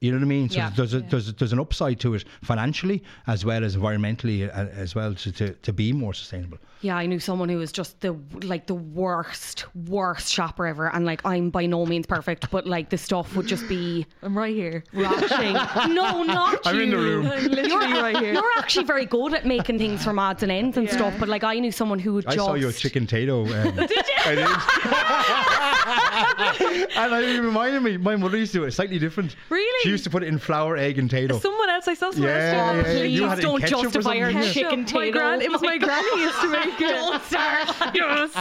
[0.00, 0.48] You know what I mean?
[0.50, 0.70] So Yeah.
[0.76, 4.68] there's, a, there's, a, there's an upside to it financially as well as environmentally uh,
[4.72, 6.58] as well to, to, to be more sustainable.
[6.82, 11.04] yeah I knew someone who was just the like the worst worst shopper ever and
[11.04, 14.54] like I'm by no means perfect but like the stuff would just be I'm right
[14.54, 14.84] here.
[14.92, 15.54] rotting
[15.94, 17.26] no not I'm you in the room.
[17.26, 18.34] I'm literally right here.
[18.34, 20.96] You're actually very good at making things from odds and ends and Yeah.
[20.96, 23.46] stuff, but like I knew someone who would I just saw your chicken Tayto.
[23.48, 24.30] Um, did you?
[24.30, 24.48] I did.
[26.96, 29.36] and it reminded me, my mother used to do it slightly different.
[29.50, 29.77] Really?
[29.82, 31.40] She used to put it in flour, egg, and Tayto.
[31.40, 32.98] Someone else, I saw someone Yeah, else do yeah, yeah.
[33.00, 34.94] Please You had don't ketchup or justify our something, chicken Ketchup.
[34.96, 36.88] My gran- it was my granny used to make it.
[36.88, 37.68] Don't start.
[37.94, 38.34] yes.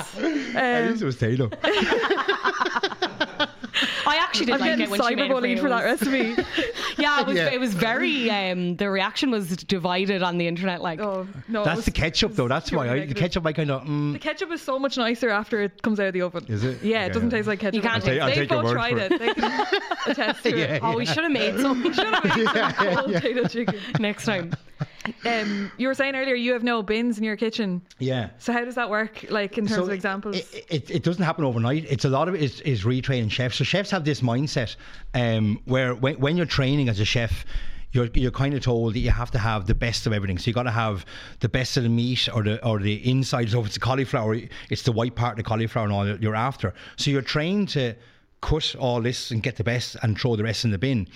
[0.56, 1.54] At Um, least it was Tayto.
[4.08, 6.36] I actually did I'm like it when she made it cyberbullied for that recipe.
[6.98, 7.50] Yeah, it was, Yeah.
[7.52, 8.30] it was very.
[8.32, 10.82] Um, the reaction was divided on the internet.
[10.82, 12.48] Like, Oh no, That's was- the ketchup, though.
[12.48, 13.46] That's why I, the ketchup.
[13.46, 13.86] I kind of.
[13.86, 16.46] The Mm, ketchup is so much nicer after it comes out of the oven.
[16.48, 16.82] Is it?
[16.82, 17.06] Yeah, Okay.
[17.08, 17.76] it doesn't taste like ketchup.
[17.76, 19.20] You can't I'll take- I'll They take both tried for it.
[19.20, 19.68] They can
[20.08, 20.82] attest to Yeah, it.
[20.84, 23.76] oh, we should have made some We Should have made some cold potato chicken.
[24.00, 24.54] next time.
[25.26, 27.82] Um, you were saying earlier you have no bins in your kitchen.
[28.00, 28.30] yeah.
[28.40, 29.26] So how does that work?
[29.30, 30.38] Like in terms of examples?
[30.38, 31.86] It, it, it doesn't happen overnight.
[31.90, 33.58] It's a lot of it is, is retraining chefs.
[33.58, 34.76] So chefs have this mindset
[35.14, 37.46] um, where when, when you're training as a chef,
[37.92, 40.38] you're you're kind of told that you have to have the best of everything.
[40.38, 41.06] So you got to have
[41.40, 43.50] the best of the meat or the or the inside.
[43.50, 44.38] So if it's cauliflower,
[44.70, 46.74] it's the white part of the cauliflower and all that you're after.
[46.98, 47.96] So you're trained to
[48.42, 51.08] cut all this and get the best and throw the rest in the bin.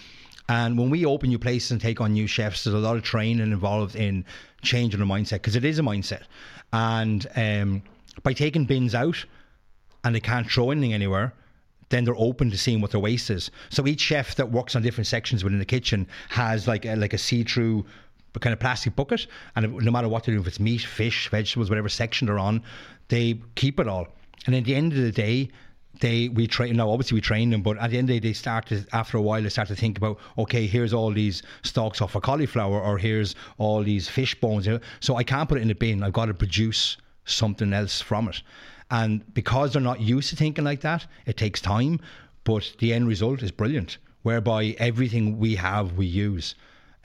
[0.52, 3.04] And when we open new places and take on new chefs, there's a lot of
[3.04, 4.26] training involved in
[4.62, 6.24] changing the mindset because it is a mindset.
[6.74, 7.84] And um,
[8.22, 9.24] by taking bins out,
[10.04, 11.32] and they can't throw anything anywhere,
[11.88, 13.50] then they're open to seeing what their waste is.
[13.70, 17.14] So each chef that works on different sections within the kitchen has like a, like
[17.14, 17.86] a see-through
[18.42, 21.70] kind of plastic bucket, and no matter what they do, if it's meat, fish, vegetables,
[21.70, 22.62] whatever section they're on,
[23.08, 24.06] they keep it all.
[24.46, 25.50] And at the end of the day,
[26.02, 28.30] they we train now obviously we train them but at the end of the day
[28.30, 31.42] they start to after a while they start to think about okay here's all these
[31.64, 34.68] stalks off a cauliflower or here's all these fish bones
[35.00, 36.04] so I can't put it in a bin.
[36.04, 38.42] I've got to produce something else from it.
[38.90, 42.00] And because they're not used to thinking like that it takes time
[42.44, 46.56] but the end result is brilliant whereby everything we have we use.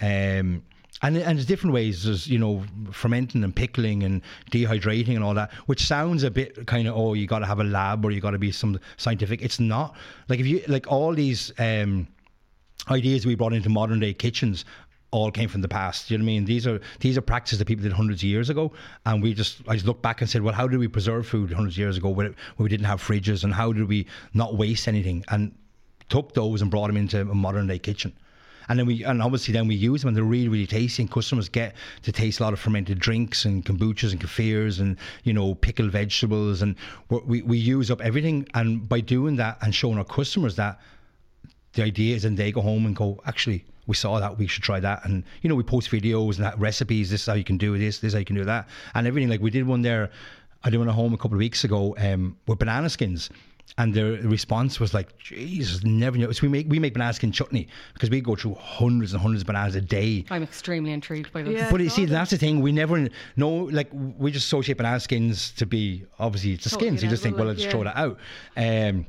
[0.00, 0.62] Um,
[1.02, 2.04] and, and there's different ways.
[2.04, 6.66] There's, you know, fermenting and pickling and dehydrating and all that, which sounds a bit
[6.66, 8.80] kind of, oh, you got to have a lab or you got to be some
[8.96, 9.42] scientific.
[9.42, 9.94] It's not.
[10.28, 12.06] Like, if you, like, all these um,
[12.90, 14.64] ideas we brought into modern day kitchens
[15.10, 16.10] all came from the past.
[16.10, 16.44] You know what I mean?
[16.44, 18.72] These are these are practices that people did hundreds of years ago,
[19.04, 21.52] and we just I just look back and said, well, how did we preserve food
[21.52, 24.06] hundreds of years ago when, it, when we didn't have fridges, and how did we
[24.34, 25.24] not waste anything?
[25.28, 25.54] And
[26.08, 28.12] took those and brought them into a modern day kitchen.
[28.68, 31.02] And then we, and obviously then we use them and they're really, really tasty.
[31.02, 34.96] And customers get to taste a lot of fermented drinks and kombuchas and kefirs and,
[35.24, 36.62] you know, pickled vegetables.
[36.62, 36.76] And
[37.08, 38.48] we, we use up everything.
[38.54, 40.80] And by doing that and showing our customers that,
[41.74, 44.62] the idea is, and they go home and go, actually, we saw that, we should
[44.62, 45.04] try that.
[45.04, 47.78] And, you know, we post videos and that recipes, this is how you can do
[47.78, 48.68] this, this is how you can do that.
[48.94, 49.28] And everything.
[49.28, 50.10] Like we did one there,
[50.64, 53.30] I did one at home a couple of weeks ago um, with banana skins.
[53.78, 56.32] And the response was like, Jesus, never knew.
[56.32, 59.42] So we make we make banana skin chutney because we go through hundreds and hundreds
[59.42, 60.24] of bananas a day.
[60.30, 61.54] I'm extremely intrigued by this.
[61.54, 61.70] Yeah.
[61.70, 62.62] But you see, that's the thing.
[62.62, 63.50] We never know.
[63.50, 67.02] Like we just associate banana skins to be obviously it's the Totally skins.
[67.02, 67.70] You just think, well, like, let's yeah.
[67.70, 68.18] throw that out.
[68.56, 69.06] Um,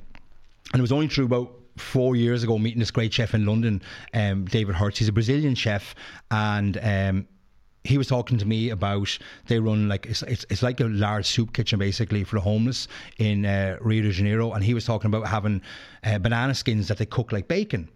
[0.73, 3.81] and it was only true about four years ago meeting this great chef in London,
[4.13, 4.99] um, David Hertz.
[4.99, 5.95] He's a Brazilian chef,
[6.29, 7.27] and um,
[7.87, 11.25] he was talking to me about they run like it's, it's it's like a large
[11.25, 15.07] soup kitchen basically for the homeless in uh, Rio de Janeiro, and he was talking
[15.07, 15.61] about having
[16.03, 17.87] uh, banana skins that they cook like bacon.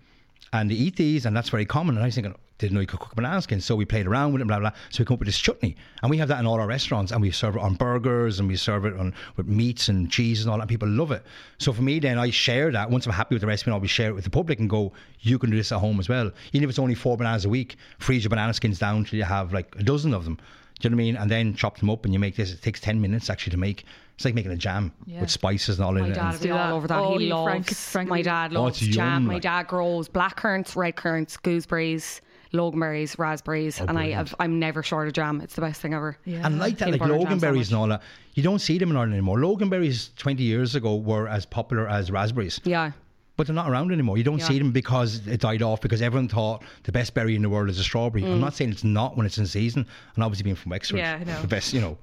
[0.53, 1.95] And they eat these, and that's very common.
[1.95, 2.35] And I was thinking,
[2.67, 3.65] didn't know you could cook banana skins.
[3.65, 4.71] So we played around with it, blah, blah.
[4.89, 5.75] So we come up with this chutney.
[6.01, 7.11] And we have that in all our restaurants.
[7.11, 10.41] And we serve it on burgers and we serve it on with meats and cheese
[10.41, 10.63] and all that.
[10.63, 11.23] And people love it.
[11.57, 12.89] So for me, then I share that.
[12.89, 14.93] Once I'm happy with the recipe, I'll be share it with the public and go,
[15.19, 16.31] you can do this at home as well.
[16.53, 19.25] Even if it's only four bananas a week, freeze your banana skins down till you
[19.25, 20.37] have like a dozen of them.
[20.79, 21.15] Do you know what I mean?
[21.17, 22.51] And then chop them up and you make this.
[22.51, 23.85] It takes 10 minutes actually to make.
[24.15, 25.21] It's like making a jam Yeah.
[25.21, 26.09] with spices and all in it.
[26.09, 26.97] My dad And- would be all over that.
[26.97, 27.43] Oh, he loves.
[27.43, 29.13] Frank- Frank- my dad Oh, loves it's jam.
[29.13, 29.43] yum, my like.
[29.43, 32.21] dad grows black currants, red currants, gooseberries,
[32.53, 34.13] loganberries, raspberries, and I Oh, brilliant.
[34.29, 35.41] have, I'm never short of jam.
[35.41, 36.17] It's the best thing ever.
[36.25, 36.45] Yeah.
[36.45, 37.73] And like that, Peanut like butter and jam loganberries and sandwich.
[37.79, 38.01] all that,
[38.35, 39.37] you don't see them in Ireland anymore.
[39.37, 42.59] Loganberries 20 years ago were as popular as raspberries.
[42.63, 42.91] Yeah.
[43.37, 44.17] But they're not around anymore.
[44.17, 44.45] You don't Yeah.
[44.49, 47.69] see them because it died off because everyone thought the best berry in the world
[47.69, 48.23] is a strawberry.
[48.23, 48.33] Mm.
[48.33, 49.85] I'm not saying it's not when it's in season.
[50.15, 51.41] And obviously being from Wexford, Yeah, I know.
[51.41, 51.97] the best, you know,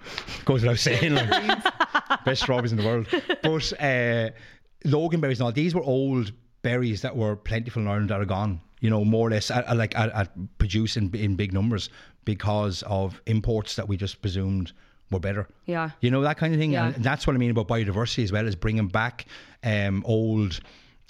[0.47, 1.63] goes without saying, like,
[2.25, 3.07] best strawberries in the world.
[3.43, 4.31] But uh,
[4.87, 6.33] loganberries and all, these were old
[6.63, 8.61] berries that were plentiful in Ireland that are gone.
[8.81, 11.91] You know, more or less, at, at like at, at produce in, in big numbers
[12.25, 14.73] because of imports that we just presumed
[15.11, 15.49] were better.
[15.65, 15.91] Yeah.
[16.01, 16.73] You know, that kind of thing.
[16.73, 16.89] Yeah.
[16.89, 19.27] And that's what I mean about biodiversity as well, is bringing back
[19.65, 20.61] um, old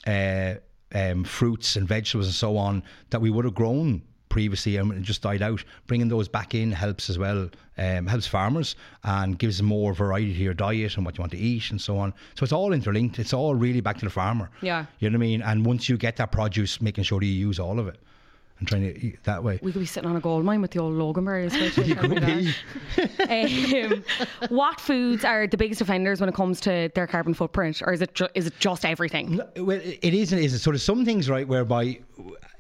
[0.07, 0.55] uh,
[0.95, 5.23] um, fruits and vegetables and so on that we would have grown previously and just
[5.23, 5.63] died out.
[5.87, 10.41] Bringing those back in helps as well, um, helps farmers and gives more variety to
[10.41, 12.13] your diet and what you want to eat and so on.
[12.35, 13.19] So it's all interlinked.
[13.19, 14.51] It's all really back to the farmer.
[14.63, 14.87] Yeah.
[14.99, 15.43] You know what I mean?
[15.43, 17.99] And once you get that produce, making sure that you use all of it
[18.59, 19.61] and trying to eat that way.
[19.63, 21.53] We could be sitting on a gold mine with the old loganberries.
[21.53, 23.93] which You could be.
[23.93, 24.05] um,
[24.49, 28.03] what foods are the biggest offenders when it comes to their carbon footprint, or is
[28.03, 29.41] it ju- is it just everything?
[29.57, 30.59] Well, it is and it isn't.
[30.59, 32.01] So there's some things, right, whereby,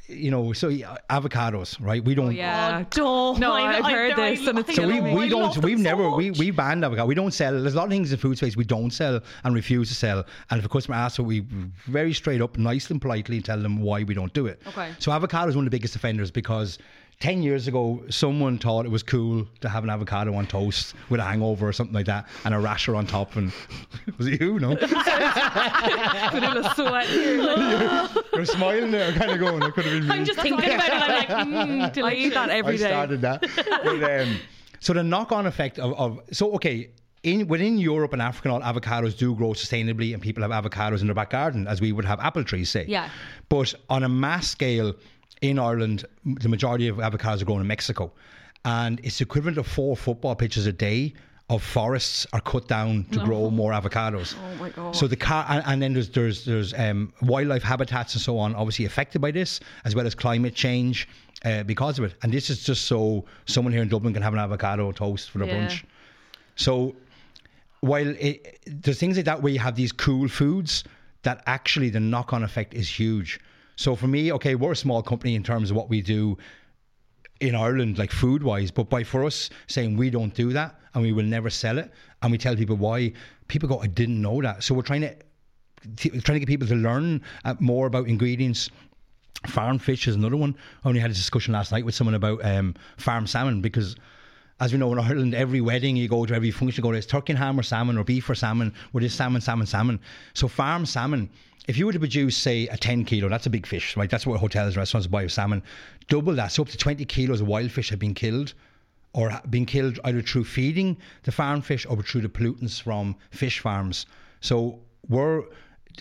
[0.09, 2.03] you know, so yeah, avocados, right?
[2.03, 2.35] We oh, don't.
[2.35, 2.85] yeah.
[2.91, 3.39] Don't.
[3.39, 6.51] No, I've heard this and it's So we, we don't we've so never we, we
[6.51, 8.91] banned avocado we don't sell there's a lot of things in food space we don't
[8.91, 11.41] sell and refuse to sell and if a customer asks we
[11.87, 14.93] very straight up nice and politely tell them why we don't do it Okay.
[14.99, 16.79] so avocado is one of the biggest offenders because
[17.21, 21.19] 10 years ago someone thought it was cool to have an avocado on toast with
[21.19, 23.53] a hangover or something like that and a rasher on top and
[24.19, 24.75] was it you no
[26.33, 27.39] Vanilla sweat here.
[27.49, 30.71] Like, you're smiling there kind of going it could have been me I'm just thinking
[30.75, 31.31] about it.
[31.31, 32.59] I'm like, mm, I eat that delicious.
[32.59, 32.89] every I day.
[32.89, 33.41] started that.
[33.85, 34.37] But, um,
[34.81, 36.91] so the knock-on effect of, of so okay.
[37.25, 41.09] In, within Europe and Africa, all avocados do grow sustainably, and people have avocados in
[41.09, 42.85] their back garden, as we would have apple trees, say.
[42.87, 43.11] Yeah.
[43.49, 44.95] But on a mass scale,
[45.41, 48.13] in Ireland, the majority of avocados are grown in Mexico,
[48.65, 51.15] and it's equivalent of four football pitches a day
[51.51, 54.35] of forests are cut down to grow more avocados.
[54.39, 54.95] Oh my God.
[54.95, 58.55] So the car, and, and then there's there's there's um, wildlife habitats and so on,
[58.55, 61.09] obviously affected by this, as well as climate change
[61.45, 62.15] uh, because of it.
[62.23, 65.39] And this is just so someone here in Dublin can have an avocado toast for
[65.39, 65.69] their Yeah.
[65.69, 65.85] brunch.
[66.57, 66.95] So
[67.81, 70.85] while it, there's things like that where you have these cool foods,
[71.23, 73.41] that actually the knock-on effect is huge.
[73.79, 76.37] So for me, okay, we're a small company in terms of what we do
[77.39, 81.03] in Ireland, like food wise, but by for us saying we don't do that and
[81.05, 83.13] we will never sell it, and we tell people why,
[83.47, 84.65] people go, I didn't know that.
[84.65, 85.15] So we're trying to
[85.97, 88.69] trying to get people to learn uh, more about ingredients.
[89.47, 90.57] Farm fish is another one.
[90.85, 93.95] I only had a discussion last night with someone about um, farm salmon because.
[94.61, 96.99] As we know in Ireland, every wedding you go to, every function you go to,
[96.99, 100.01] it's turkey and ham or salmon or beef or salmon, or this salmon, salmon, salmon.
[100.35, 101.31] So farm salmon,
[101.69, 104.11] if you were to produce, say, a 10 kilo, that's a big fish, right?
[104.11, 105.63] That's what hotels, and restaurants buy of salmon.
[106.09, 108.55] Double that, so up to 20 kilos of wild fish have been killed
[109.13, 113.61] or been killed either through feeding the farm fish or through the pollutants from fish
[113.61, 114.07] farms.
[114.41, 115.43] So we're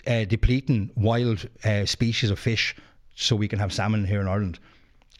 [0.06, 2.74] uh, depleting wild uh, species of fish
[3.14, 4.58] so we can have salmon here in Ireland.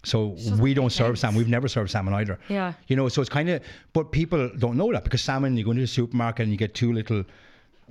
[0.04, 1.36] So we don't serve salmon.
[1.38, 2.38] We've never served salmon either.
[2.48, 2.72] Yeah.
[2.86, 5.72] You know, so it's kind of, but people don't know that because salmon, you go
[5.72, 7.24] into the supermarket and you get two little,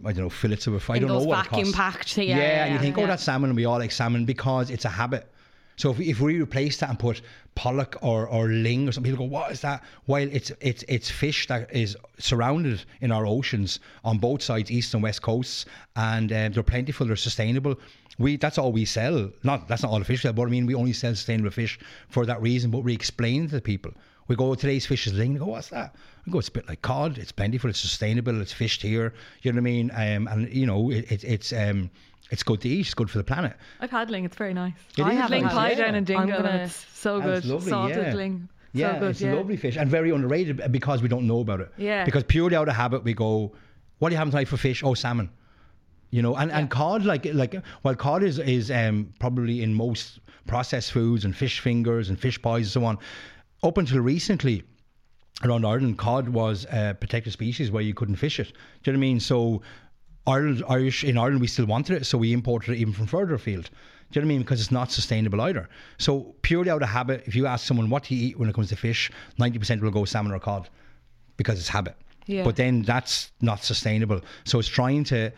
[0.06, 0.92] I don't know, fillets of a.
[0.92, 1.76] I In don't know what it vacuum costs.
[1.76, 3.08] packed, yeah, yeah, yeah, and you yeah, think, oh, yeah.
[3.08, 5.32] that's salmon, and we all like salmon because it's a habit.
[5.78, 7.22] So if, if we replace that and put
[7.54, 9.84] pollock or, or ling or something, people go, what is that?
[10.06, 14.94] While it's it's it's fish that is surrounded in our oceans on both sides, east
[14.94, 17.76] and west coasts, and um, they're plentiful, they're sustainable.
[18.18, 19.30] We that's all we sell.
[19.44, 21.52] Not that's not all the fish we sell, but I mean we only sell sustainable
[21.52, 21.78] fish
[22.10, 22.72] for that reason.
[22.72, 23.92] But we explain to the people.
[24.28, 25.34] We go, today's fish is ling.
[25.34, 25.96] They go, what's that?
[26.28, 27.18] We go, it's a bit like cod.
[27.18, 27.70] It's plentiful.
[27.70, 28.42] It's sustainable.
[28.42, 29.14] It's fished here.
[29.44, 29.92] You know what I mean?
[29.94, 31.90] Um, and you know, it, it, it's um,
[32.32, 32.82] it's good to eat.
[32.82, 33.54] It's good for the planet.
[33.80, 34.26] I've had ling.
[34.26, 34.74] It's very nice.
[34.98, 35.76] It I haven't ling nice, pie yeah.
[35.76, 36.28] down in Dingle.
[36.28, 37.38] Gonna- and it's so good.
[37.38, 38.14] it's lovely, Salted yeah.
[38.14, 38.50] ling.
[38.74, 39.34] Yeah, so good, it's yeah.
[39.34, 41.72] a lovely fish and very underrated because we don't know about it.
[41.78, 42.04] Yeah.
[42.04, 43.54] Because purely out of habit, we go,
[44.00, 44.84] "What do you have tonight for fish?
[44.84, 45.30] Oh, salmon."
[46.10, 50.20] You know, and, and cod like like well, cod is is um, probably in most
[50.46, 52.98] processed foods and fish fingers and fish pies and so on.
[53.64, 54.64] Up until recently,
[55.44, 58.52] around Ireland, cod was a protected species where you couldn't fish it.
[58.84, 59.20] Do you know what I mean?
[59.20, 59.62] So
[60.26, 63.36] Ireland, Irish in Ireland, we still wanted it, so we imported it even from further
[63.36, 63.70] afield.
[64.12, 64.42] Do you know what I mean?
[64.42, 65.70] Because it's not sustainable either.
[65.98, 68.56] So purely out of habit, if you ask someone what do you eat when it
[68.56, 70.70] comes to fish, ninety percent will go salmon or cod
[71.36, 71.96] because it's habit.
[72.26, 72.44] Yeah.
[72.44, 74.22] But then that's not sustainable.
[74.46, 75.32] So it's trying to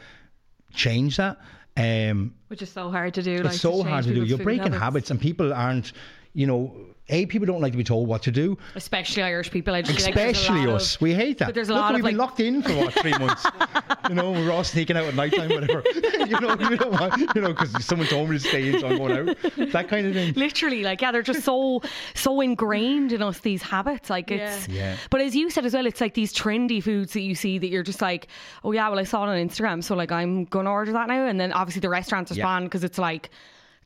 [0.74, 1.38] change that.
[1.78, 3.38] Um, Which is so hard to do.
[3.38, 4.24] like, it's so change hard to do.
[4.24, 5.12] You're breaking habits.
[5.12, 5.94] and people aren't.
[6.34, 6.76] You know,
[7.12, 8.56] a people don't like to be told what to do.
[8.76, 9.74] Especially Irish people.
[9.74, 10.96] I just feel like Especially us.
[10.96, 11.46] Of, we hate that.
[11.46, 13.48] but there's a Look, lot we've of been like, locked in for what three months.
[14.10, 15.84] you know, we're all sneaking out at night time, whatever.
[15.96, 18.88] you know, we don't want, you know, because someone told me to stay in, so
[18.90, 19.38] I'm going out.
[19.72, 20.34] That kind of thing.
[20.36, 21.82] literally like yeah they're just so
[22.14, 24.92] so ingrained in us these habits like it's Yeah.
[24.92, 24.98] Yeah.
[25.10, 27.68] but as you said as well it's like these trendy foods that you see that
[27.70, 28.28] you're just like
[28.64, 31.26] oh yeah well I saw it on Instagram so like I'm gonna order that now
[31.26, 32.44] and then obviously the restaurants Yeah.
[32.44, 33.30] respond because it's like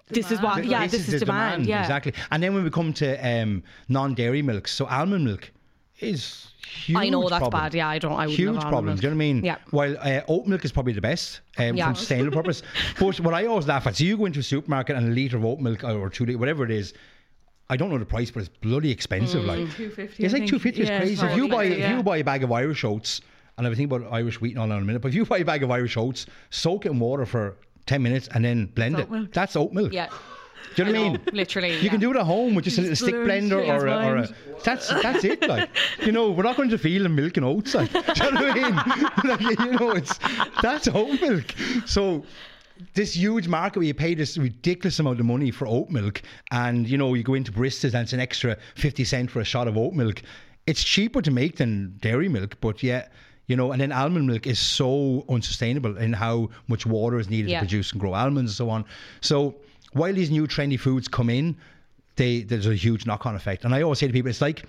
[0.08, 2.14] this is what yeah this, is, the demand, yeah exactly.
[2.32, 5.52] And then when we come to um, non-dairy milks, so almond milk
[6.00, 6.98] is huge.
[6.98, 7.62] I know that's problem.
[7.62, 8.86] bad yeah I don't I wouldn't huge problem.
[8.86, 9.00] milk.
[9.00, 9.44] Do you know what I mean?
[9.44, 11.86] yeah While uh, oat milk is probably the best um, Yeah.
[11.86, 12.64] from sustainable purpose.
[13.00, 15.38] But what I always laugh at, so you go into a supermarket and a litre
[15.38, 16.94] of oat milk or two litre, whatever it is,
[17.70, 19.46] I don't know the price, but it's bloody expensive.
[19.46, 20.24] Like 250.
[20.24, 20.82] it's like two fifty.
[20.82, 21.26] It's Yeah, crazy.
[21.26, 23.22] If you buy if you buy a bag of Irish oats,
[23.58, 25.38] and I think about Irish wheat and all in a minute, but if you buy
[25.40, 29.00] a bag of Irish oats, soak it in water for ten minutes and then blend
[29.00, 29.10] it.
[29.10, 29.32] milk.
[29.34, 29.92] That's oat milk.
[29.94, 30.08] yeah
[30.76, 31.22] Do you know what I mean?
[31.34, 34.08] literally You can do it at home with just a little stick blender or a,
[34.08, 34.28] or a
[34.64, 35.48] that's that's it.
[35.48, 35.70] Like
[36.06, 37.74] you know, we're not going to feel the milk and oats.
[37.76, 38.76] Like, do you know what I mean?
[39.30, 40.18] like, you know, it's
[40.62, 41.54] that's oat milk.
[41.86, 42.24] So
[42.96, 46.88] this huge market where you pay this ridiculous amount of money for oat milk, and
[46.88, 49.68] you know you go into Baristas and it's an extra fifty cent for a shot
[49.68, 50.22] of oat milk.
[50.66, 53.12] It's cheaper to make than dairy milk, but yet.
[53.48, 57.50] You know, and then almond milk is so unsustainable in how much water is needed
[57.52, 57.60] Yeah.
[57.60, 58.86] to produce and grow almonds and so on.
[59.22, 59.56] So
[59.92, 61.58] while these new trendy foods come in,
[62.16, 63.66] they there's a huge knock-on effect.
[63.66, 64.64] And I always say to people, it's like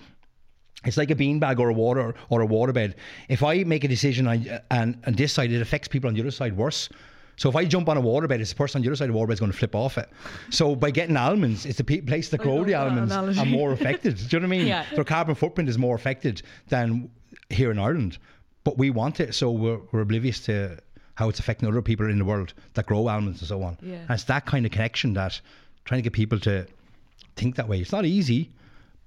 [0.83, 2.95] it's like a beanbag or a water or a waterbed.
[3.29, 6.21] If I make a decision I, and and this side, it affects people on the
[6.21, 6.89] other side worse.
[7.37, 9.15] So if I jump on a waterbed, it's the person on the other side of
[9.15, 10.09] the waterbed is going to flip off it.
[10.51, 13.39] So by getting almonds, it's the pe- place that grow the almonds analogy.
[13.39, 14.15] are more affected.
[14.17, 14.67] Do you know what I mean?
[14.73, 14.85] Yeah.
[14.95, 17.09] Their carbon footprint is more affected than
[17.49, 18.17] here in Ireland.
[18.65, 20.77] But we want it, so we're, we're oblivious to
[21.13, 23.77] how it's affecting other people in the world that grow almonds and so on.
[23.81, 23.95] Yeah.
[23.95, 25.39] And it's that kind of connection that
[25.85, 26.67] trying to get people to
[27.37, 27.79] think that way.
[27.79, 28.49] It's not easy,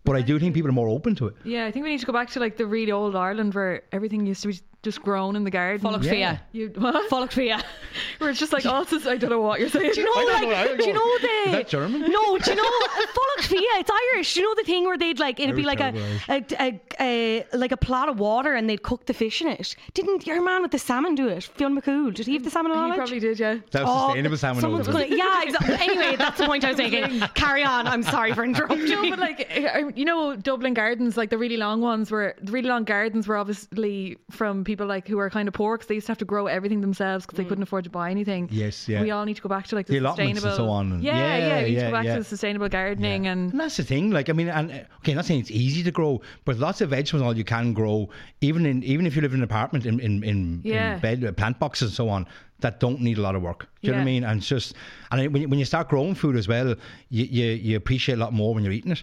[0.04, 1.34] but I do think people are more open to it.
[1.44, 3.82] Yeah, I think we need to go back to like the really old Ireland where
[3.92, 5.80] everything used to be just grown in the garden.
[5.80, 6.38] Full of Yeah.
[6.52, 7.08] You what?
[7.10, 7.26] full
[8.18, 9.06] Where it's just like all this.
[9.06, 9.92] I don't know what you're saying.
[9.92, 11.00] Do you know, I like, know, don't you know.
[11.00, 11.28] know the?
[11.46, 12.00] Is that German?
[12.02, 13.80] No, do you know fulacht fiadh?
[13.80, 14.34] It's Irish.
[14.34, 17.44] Do you know the thing where they'd like it'd be like a, terrible a, a,
[17.52, 19.74] a like a plot of water and they'd cook the fish in it.
[19.94, 21.44] Didn't your man with the salmon do it?
[21.44, 22.14] Finn McCool.
[22.14, 22.96] Did he have the salmon He knowledge?
[22.96, 23.58] probably did, yeah.
[23.72, 24.60] That was Oh, sustainable salmon.
[24.60, 25.74] someone's gonna, yeah, exactly.
[25.88, 27.20] Anyway, that's the point I was making.
[27.34, 27.86] Carry on.
[27.86, 28.88] I'm sorry for interrupting.
[28.88, 32.68] No, but like you know, Dublin gardens, like the really long ones, were the really
[32.68, 36.06] long gardens were obviously from people like who are kind of poor because they used
[36.06, 38.48] to have to grow everything themselves because they couldn't afford to buy anything.
[38.52, 39.00] Yes, yeah.
[39.02, 40.92] We all need to go back to like the, The allotments and sustainable, so on
[40.92, 42.14] and- Yeah, Yeah, yeah, we need yeah, to go back yeah.
[42.14, 44.10] to the sustainable gardening and And that's the thing.
[44.18, 46.80] Like, I mean, and uh, okay, I'm not saying it's easy to grow, but lots
[46.82, 48.08] of vegetables all you can grow,
[48.40, 50.94] even in even if you live in an apartment in in, in, Yeah.
[50.94, 52.26] in bed, uh, plant boxes and so on,
[52.60, 53.60] that don't need a lot of work.
[53.60, 54.24] Do you know what I mean?
[54.24, 54.74] And it's just,
[55.10, 56.68] and when you, when you start growing food as well,
[57.16, 59.02] you, you you appreciate a lot more when you're eating it.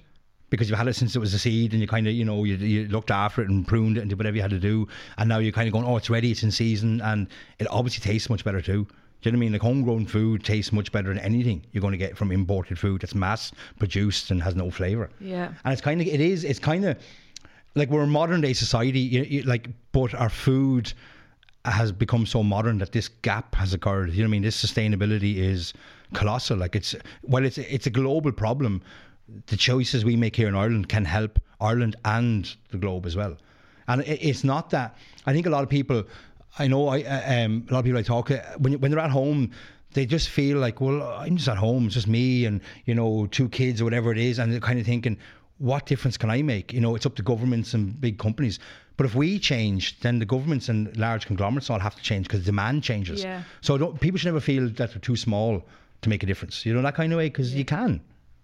[0.56, 2.44] Because you've had it since it was a seed, and you kind of, you know,
[2.44, 4.88] you, you looked after it and pruned it and did whatever you had to do,
[5.18, 7.28] and now you're kind of going, oh, it's ready, it's in season, and
[7.60, 8.88] it obviously tastes much better too.
[9.22, 9.52] Do you know what I mean?
[9.54, 13.02] Like homegrown food tastes much better than anything you're going to get from imported food
[13.02, 15.10] that's mass produced and has no flavour.
[15.20, 15.52] Yeah.
[15.64, 16.98] And it's kind of, it is, it's kind of
[17.74, 20.94] like we're a modern day society, you, you, like, but our food
[21.64, 24.12] has become so modern that this gap has occurred.
[24.12, 24.44] You know what I mean?
[24.44, 25.74] This sustainability is
[26.14, 26.58] colossal.
[26.58, 28.84] Like it's, well, it's, it's a global problem.
[29.48, 33.38] The choices we make here in Ireland can help Ireland and the globe as well.
[33.88, 36.04] And it, it's not that, I think a lot of people,
[36.60, 39.00] I know I, uh, um, a lot of people I talk to, when, when they're
[39.00, 39.52] at home,
[39.94, 43.28] they just feel like, well, I'm just at home, it's just me and you know
[43.28, 45.18] two kids or whatever it is, and they're kind of thinking,
[45.58, 46.74] what difference can I make?
[46.74, 48.60] You know, it's up to governments and big companies.
[48.98, 52.44] But if we change, then the governments and large conglomerates all have to change because
[52.44, 53.24] demand changes.
[53.24, 53.44] Yeah.
[53.62, 55.64] So don't, people should never feel that they're too small
[56.02, 56.66] to make a difference.
[56.66, 58.02] You know that kind of way because you can.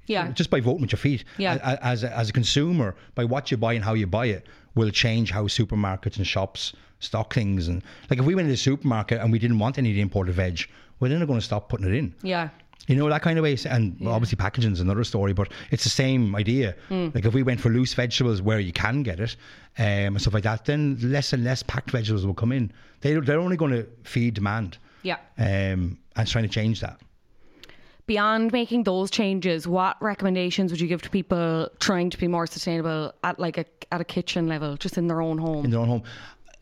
[0.07, 0.31] Yeah.
[0.31, 1.23] Just by voting with your feet.
[1.37, 1.77] Yeah.
[1.81, 4.89] As a, as a consumer, by what you buy and how you buy it, will
[4.89, 7.67] change how supermarkets and shops stock things.
[7.67, 10.01] And like if we went to the supermarket and we didn't want any of the
[10.01, 10.61] imported veg,
[10.99, 12.13] well then they're going to stop putting it in.
[12.21, 12.49] Yeah.
[12.87, 15.89] You know that kind of way, and obviously packaging is another story, but it's the
[15.89, 16.75] same idea.
[16.89, 19.35] Like if we went for loose vegetables where you can get it,
[19.77, 22.71] um, and stuff like that, then less and less packed vegetables will come in.
[23.01, 24.79] They they're only going to feed demand.
[25.03, 25.17] Yeah.
[25.37, 26.99] Um, and trying to change that.
[28.07, 32.47] Beyond making those changes, what recommendations would you give to people trying to be more
[32.47, 35.65] sustainable at like a at a kitchen level, just in their own home?
[35.65, 36.03] in their own home.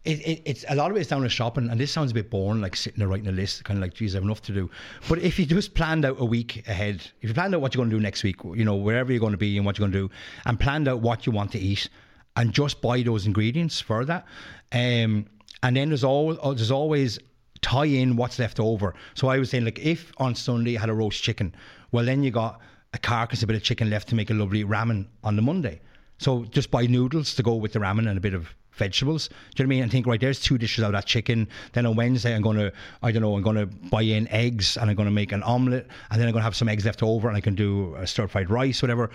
[0.05, 2.29] It, it, it's a lot of it's down to shopping, and this sounds a bit
[2.29, 4.53] boring, like sitting there writing a list, kind of like, geez, I have enough to
[4.53, 4.69] do.
[5.09, 7.81] But if you just planned out a week ahead, if you planned out what you're
[7.81, 9.87] going to do next week, you know, wherever you're going to be and what you're
[9.87, 10.13] going to do,
[10.45, 11.89] and planned out what you want to eat,
[12.37, 14.25] and just buy those ingredients for that,
[14.71, 15.25] um,
[15.63, 17.19] and then there's always there's always
[17.61, 18.95] tie in what's left over.
[19.13, 21.53] So I was saying, like, if on Sunday you had a roast chicken,
[21.91, 22.59] well, then you got
[22.93, 25.81] a carcass, a bit of chicken left to make a lovely ramen on the Monday.
[26.17, 29.27] So just buy noodles to go with the ramen and a bit of vegetables.
[29.27, 29.83] Do you know what I mean?
[29.83, 31.47] And think, right, there's two dishes out of that chicken.
[31.73, 32.71] Then on Wednesday, I'm going to,
[33.03, 35.43] I don't know, I'm going to buy in eggs and I'm going to make an
[35.43, 35.87] omelette.
[36.09, 38.07] And then I'm going to have some eggs left over and I can do a
[38.07, 39.11] stir fried rice, whatever.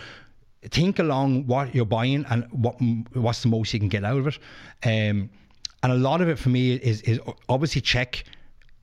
[0.62, 2.76] Think along what you're buying and what
[3.12, 4.38] what's the most you can get out of it.
[4.82, 5.28] Um,
[5.84, 8.24] and a lot of it for me is is obviously check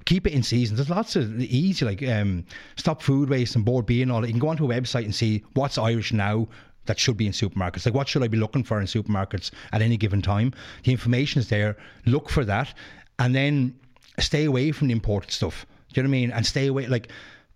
[0.05, 0.75] keep it in season.
[0.75, 2.45] There's lots of easy like um,
[2.75, 4.25] stop food waste and Bord Bia and all.
[4.25, 6.47] You can go onto a website and see what's Irish now
[6.85, 7.85] that should be in supermarkets.
[7.85, 10.53] Like what should I be looking for in supermarkets at any given time?
[10.83, 11.75] The information is there.
[12.05, 12.73] Look for that,
[13.17, 13.75] and then
[14.19, 15.65] stay away from the imported stuff.
[15.93, 16.31] Do you know what I mean?
[16.31, 17.11] And stay away like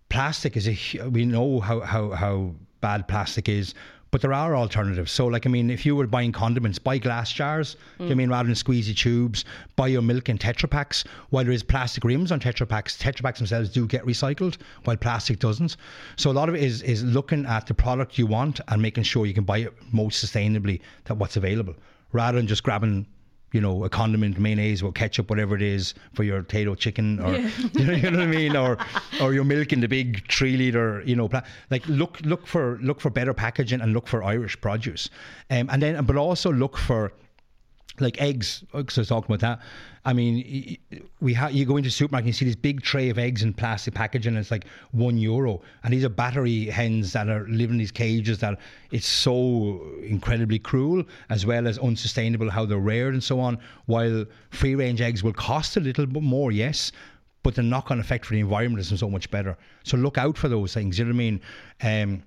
[0.08, 3.74] plastic is a we know how how how bad plastic is.
[4.16, 5.12] But there are alternatives.
[5.12, 7.76] So, like, I mean, if you were buying condiments, buy glass jars.
[7.98, 9.44] You I mean rather than squeezy tubes?
[9.76, 11.04] Buy your milk in Tetra Paks.
[11.28, 14.96] While there is plastic rims on Tetra Paks, Tetra Paks themselves do get recycled, while
[14.96, 15.76] plastic doesn't.
[16.16, 19.04] So a lot of it is is looking at the product you want and making
[19.04, 21.74] sure you can buy it most sustainably that what's available,
[22.12, 23.04] rather than just grabbing.
[23.52, 27.36] You know, a condiment, mayonnaise, or ketchup, whatever it is for your potato chicken, or
[27.72, 28.78] you, know, you know what I mean, or
[29.20, 32.78] or your milk in the big three liter, you know, pla- like look look for
[32.82, 35.08] look for better packaging and look for Irish produce,
[35.50, 37.12] um, and then but also look for
[38.00, 39.64] like eggs because I was talking about that.
[40.04, 40.78] I mean,
[41.20, 43.42] we ha- you go into the supermarket and you see this big tray of eggs
[43.42, 45.60] in plastic packaging, and it's like one euro.
[45.82, 48.58] And these are battery hens that are living in these cages that
[48.92, 53.58] it's so incredibly cruel as well as unsustainable how they're reared and so on.
[53.86, 56.92] While free range eggs will cost a little bit more, yes,
[57.42, 59.56] but the knock on effect for the environment is so much better.
[59.84, 60.98] So look out for those things.
[60.98, 61.40] You know what I mean?
[61.82, 62.22] Um,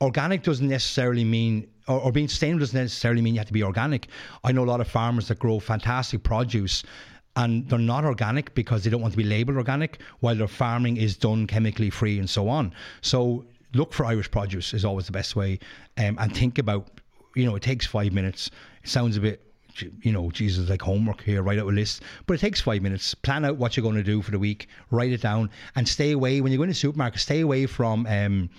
[0.00, 3.62] organic doesn't necessarily mean or, or being sustainable doesn't necessarily mean you have to be
[3.62, 4.08] organic.
[4.44, 6.84] I know a lot of farmers that grow fantastic produce
[7.36, 10.96] and they're not organic because they don't want to be labeled organic while their farming
[10.96, 12.72] is done chemically free and so on.
[13.00, 13.44] So
[13.74, 15.58] look for Irish produce is always the best way
[15.96, 17.00] um, and think about
[17.34, 18.50] you know it takes five minutes.
[18.82, 19.44] It sounds a bit
[20.02, 22.02] you know, Jesus, like homework here, write out a list.
[22.26, 23.14] But it takes five minutes.
[23.14, 26.12] Plan out what you're going to do for the week, write it down, and stay
[26.12, 26.40] away.
[26.40, 28.50] When you go in the supermarket, stay away from, um,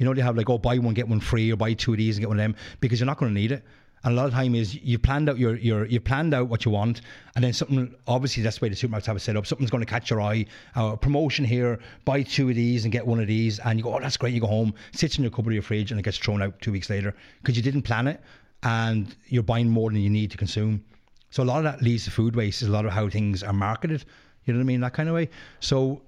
[0.00, 1.98] you know, they have like, oh, buy one, get one free, or buy two of
[1.98, 3.62] these and get one of them, because you're not going to need it.
[4.02, 6.64] And a lot of time is you planned out your, your you planned out what
[6.64, 7.02] you want,
[7.34, 9.46] and then something obviously that's the way the supermarkets have it set up.
[9.46, 10.46] Something's going to catch your eye.
[10.74, 13.94] Uh, promotion here, buy two of these and get one of these, and you go,
[13.94, 14.32] oh, that's great.
[14.32, 16.58] You go home, sits in your cupboard of your fridge, and it gets thrown out
[16.62, 18.22] two weeks later because you didn't plan it,
[18.62, 20.82] and you're buying more than you need to consume.
[21.28, 22.62] So a lot of that leads to food waste.
[22.62, 24.06] Is a lot of how things are marketed.
[24.46, 24.80] You know what I mean?
[24.80, 25.28] That kind of way.
[25.60, 26.00] So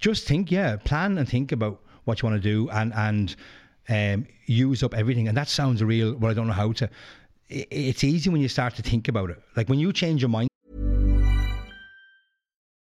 [0.00, 3.36] just think, yeah, plan and think about what you want to do, and and
[3.88, 5.28] um, use up everything.
[5.28, 6.88] And that sounds real, but I don't know how to.
[7.48, 9.40] It's easy when you start to think about it.
[9.56, 10.48] Like when you change your mind.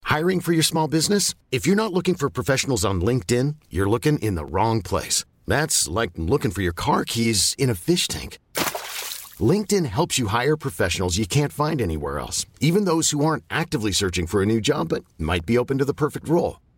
[0.03, 1.33] Hiring for your small business?
[1.51, 5.25] If you're not looking for professionals on LinkedIn, you're looking in the wrong place.
[5.47, 8.37] That's like looking for your car keys in a fish tank.
[9.39, 13.91] LinkedIn helps you hire professionals you can't find anywhere else, even those who aren't actively
[13.91, 16.59] searching for a new job but might be open to the perfect role.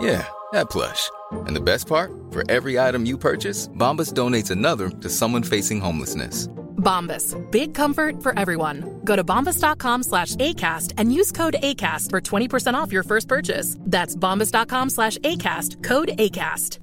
[0.00, 1.10] Yeah, that plush.
[1.46, 2.12] And the best part?
[2.30, 6.48] For every item you purchase, Bombas donates another to someone facing homelessness.
[6.78, 7.36] Bombas.
[7.50, 9.00] Big comfort for everyone.
[9.04, 13.76] Go to bombas.com slash ACAST and use code ACAST for 20% off your first purchase.
[13.80, 15.82] That's bombas.com slash ACAST.
[15.82, 16.78] Code ACAST.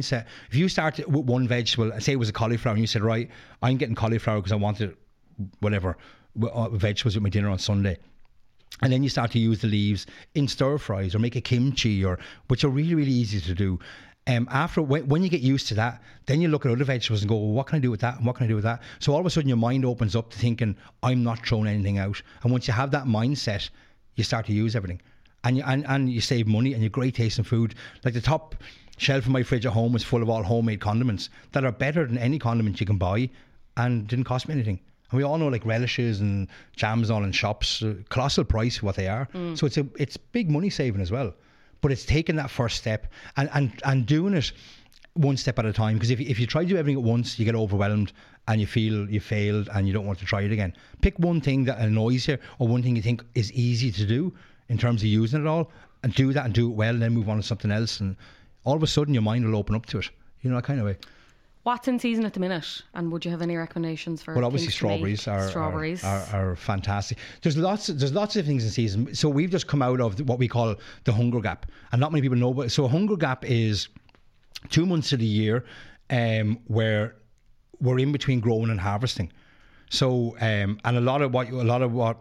[0.00, 0.26] mindset.
[0.48, 3.28] If you start with one vegetable, say it was a cauliflower, and you said, right,
[3.62, 4.96] I'm getting cauliflower because I wanted
[5.60, 5.96] whatever
[6.42, 7.98] uh, vegetables with my dinner on Sunday.
[8.82, 12.04] And then you start to use the leaves in stir fries or make a kimchi,
[12.04, 12.18] or
[12.48, 13.78] which are really really easy to do.
[14.26, 17.22] Um, after when, when you get used to that, then you look at other vegetables
[17.22, 18.18] and go, well, what can I do with that?
[18.18, 18.82] And what can I do with that?
[18.98, 21.98] So all of a sudden your mind opens up to thinking, I'm not throwing anything
[21.98, 22.22] out.
[22.42, 23.70] And once you have that mindset,
[24.14, 25.00] you start to use everything,
[25.44, 27.74] and you and, and you save money and you great tasting food.
[28.04, 28.54] Like the top
[28.98, 32.06] shelf of my fridge at home is full of all homemade condiments that are better
[32.06, 33.30] than any condiment you can buy,
[33.76, 34.80] and didn't cost me anything.
[35.10, 38.86] And we all know like relishes and jams on in shops, uh, colossal price for
[38.86, 39.28] what they are.
[39.54, 41.34] So it's a it's big money saving as well.
[41.80, 43.06] But it's taking that first step
[43.36, 44.52] and and and doing it
[45.14, 45.94] one step at a time.
[45.94, 48.12] Because if, if you try to do everything at once, you get overwhelmed
[48.48, 50.72] and you feel you failed and you don't want to try it again.
[51.02, 54.32] Pick one thing that annoys you or one thing you think is easy to do
[54.68, 55.70] in terms of using it all
[56.02, 58.00] and do that and do it well and then move on to something else.
[58.00, 58.16] And
[58.64, 60.10] all of a sudden your mind will open up to it.
[60.42, 60.96] You know, that kind of way.
[61.62, 62.82] What's in season at the minute?
[62.94, 64.34] And would you have any recommendations for?
[64.34, 65.16] Well, obviously things to make?
[65.18, 66.04] strawberries are, are- strawberries.
[66.04, 67.18] are, are fantastic.
[67.42, 69.14] There's lots there's lots of things in season.
[69.14, 72.22] So we've just come out of what we call the hunger gap, and not many
[72.22, 72.54] people know.
[72.54, 73.88] But so a hunger gap is
[74.70, 75.64] two months of the year
[76.08, 77.16] um, where
[77.80, 79.30] we're in between growing and harvesting.
[79.90, 82.16] So um, and a lot of what you- a lot of what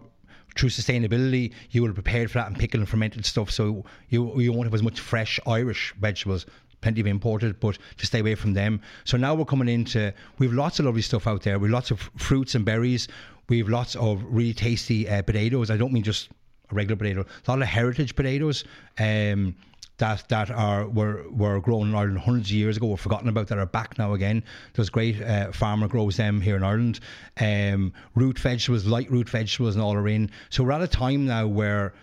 [0.57, 3.51] through sustainability you will be prepared for that and pickled and fermented stuff.
[3.51, 6.45] So you you won't have as much fresh Irish vegetables.
[6.81, 8.81] Plenty of imported, but to stay away from them.
[9.03, 11.59] So now we're coming into we've lots of lovely stuff out there.
[11.59, 13.07] We've lots of fruits and berries.
[13.49, 15.71] We've lots of really tasty uh, potatoes.
[15.71, 16.29] I don't mean just
[16.71, 17.25] a regular potato.
[17.47, 18.63] A lot of heritage potatoes.
[18.97, 19.55] Um,
[19.99, 23.47] that that are were were grown in Ireland hundreds of years ago, were forgotten about,
[23.47, 24.43] that are back now again.
[24.73, 26.99] There's great uh, farmer grows them here in Ireland.
[27.39, 30.31] Um, root vegetables, light root vegetables, and all are in.
[30.49, 31.93] So we're at a time now where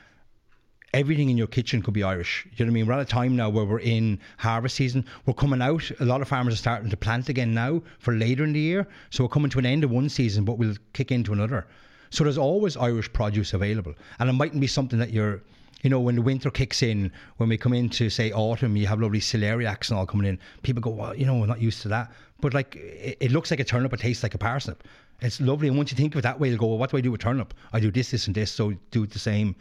[0.97, 2.47] everything in your kitchen could be Irish.
[2.57, 2.86] You know what I mean?
[2.86, 5.05] We're at a time now where we're in harvest season.
[5.26, 5.90] We're coming out.
[6.01, 8.88] A lot of farmers are starting to plant again now for later in the year.
[9.11, 11.66] So we're coming to an end of one season, but we'll kick into another.
[12.09, 15.42] So there's always Irish produce available, and it mightn't be something that you're.
[15.82, 18.99] You know, when the winter kicks in, when we come into say autumn, you have
[18.99, 20.38] lovely celeriacs and all coming in.
[20.62, 22.11] People go, well, you know, we're not used to that.
[22.40, 24.82] But like, it, it looks like a turnip, it tastes like a parsnip.
[25.20, 26.97] It's lovely, and once you think of it that way, you'll go, well, what do
[26.97, 27.53] I do with turnip?
[27.74, 28.51] I do this, this, and this.
[28.51, 29.55] So do it the same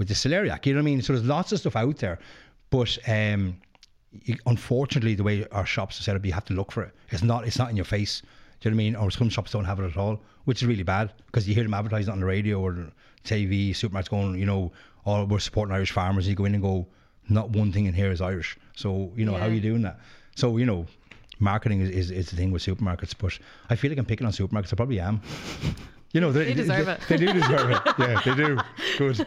[0.00, 0.64] with the celeriac.
[0.64, 1.02] You know what I mean?
[1.02, 2.18] So there's lots of stuff out there,
[2.70, 3.58] but um,
[4.24, 6.92] you, unfortunately, the way our shops are set up, you have to look for it.
[7.10, 7.46] It's not.
[7.46, 8.22] It's not in your face.
[8.22, 8.96] Do you know what I mean?
[8.96, 11.64] Or some shops don't have it at all, which is really bad because you hear
[11.64, 12.90] them advertising on the radio or
[13.24, 14.72] TV, supermarkets going, you know,
[15.04, 16.26] oh, we're supporting Irish farmers.
[16.26, 16.86] You go in and go,
[17.28, 18.56] not one thing in here is Irish.
[18.74, 20.00] So you know how are you doing that?
[20.34, 20.86] So you know.
[21.42, 23.38] Marketing is, is, is the thing with supermarkets, but
[23.70, 24.74] I feel like I'm picking on supermarkets.
[24.74, 25.22] I probably am.
[26.12, 27.00] You know, they, They deserve it.
[27.08, 27.80] They do deserve it.
[27.98, 28.58] Yeah, they do.
[28.98, 29.26] Good.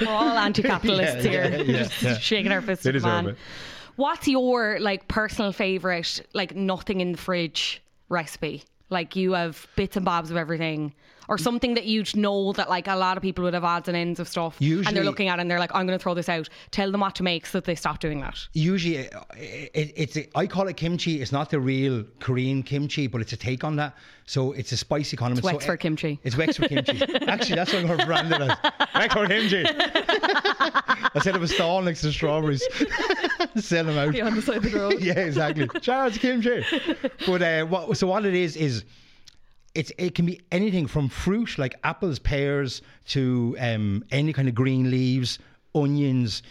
[0.00, 3.28] We're all anti-capitalists Yeah, here, yeah, yeah, shaking our fists They at deserve man.
[3.28, 3.36] it.
[3.96, 8.62] What's your like personal favorite, like nothing in the fridge recipe?
[8.90, 10.92] Like you have bits and bobs of everything,
[11.32, 13.96] or something that you know that like a lot of people would have odds and
[13.96, 16.12] ends of stuff, and they're looking at it and they're like, "I'm going to throw
[16.12, 18.38] this out." Tell them what to make so that they stop doing that.
[18.52, 21.22] usually uh, it, it's a, I call it kimchi.
[21.22, 23.96] It's not the real Korean kimchi, but it's a take on that.
[24.26, 25.38] So it's a spicy condiment.
[25.38, 26.20] It's so Wexford kimchi.
[26.22, 27.02] It's Wexford kimchi.
[27.26, 28.56] Actually, that's what I'm going to brand it as.
[28.94, 29.64] Wexford kimchi.
[31.14, 32.62] I said it was stall next to strawberries.
[33.56, 34.12] Sell them out.
[34.12, 35.00] Be on the side of the road.
[35.00, 35.68] yeah, exactly.
[35.80, 36.62] Charles kimchi.
[37.26, 38.84] But uh, what, so what it is is
[39.74, 44.54] it's it can be anything from fruit like apples, pears to um, any kind of
[44.54, 45.38] green leaves,
[45.74, 46.42] onions,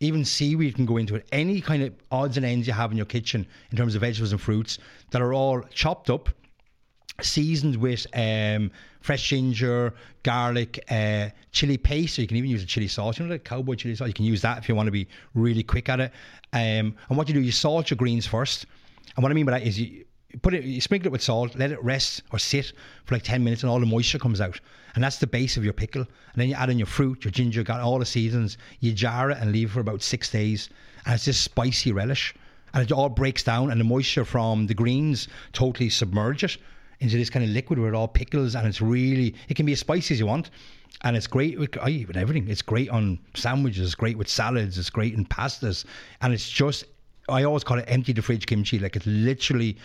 [0.00, 1.26] even seaweed can go into it.
[1.32, 4.32] Any kind of odds and ends you have in your kitchen in terms of vegetables
[4.32, 4.78] and fruits
[5.10, 6.28] that are all chopped up
[7.20, 9.92] seasoned with um, fresh ginger,
[10.22, 12.16] garlic, uh, chili paste.
[12.16, 13.18] So you can even use a chili sauce.
[13.18, 14.08] You know, like cowboy chili sauce.
[14.08, 16.12] You can use that if you want to be really quick at it.
[16.52, 18.66] Um, and what you do, you salt your greens first.
[19.16, 20.04] And what I mean by that is you
[20.42, 22.72] put it, you sprinkle it with salt, let it rest or sit
[23.04, 24.60] for like ten minutes, and all the moisture comes out.
[24.94, 26.02] And that's the base of your pickle.
[26.02, 28.58] And then you add in your fruit, your ginger, got all the seasons.
[28.80, 30.68] You jar it and leave for about six days,
[31.06, 32.34] and it's this spicy relish.
[32.72, 36.56] And it all breaks down, and the moisture from the greens totally submerge it
[37.00, 39.72] into this kind of liquid where it all pickles and it's really it can be
[39.72, 40.50] as spicy as you want
[41.02, 44.28] and it's great with, I eat with everything it's great on sandwiches it's great with
[44.28, 45.84] salads it's great in pastas
[46.20, 46.84] and it's just
[47.28, 49.76] I always call it empty the fridge kimchi like it's literally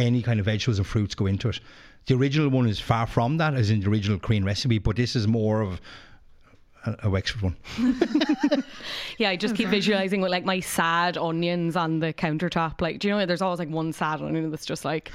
[0.00, 1.60] any kind of vegetables and fruits go into it
[2.06, 5.14] the original one is far from that as in the original Korean recipe but this
[5.14, 5.80] is more of
[6.86, 7.56] a, a Wexford one.
[9.18, 12.80] Yeah, I just keep visualizing with like my sad onions on the countertop.
[12.80, 15.12] Like, do you know there's always like one sad onion that's just like,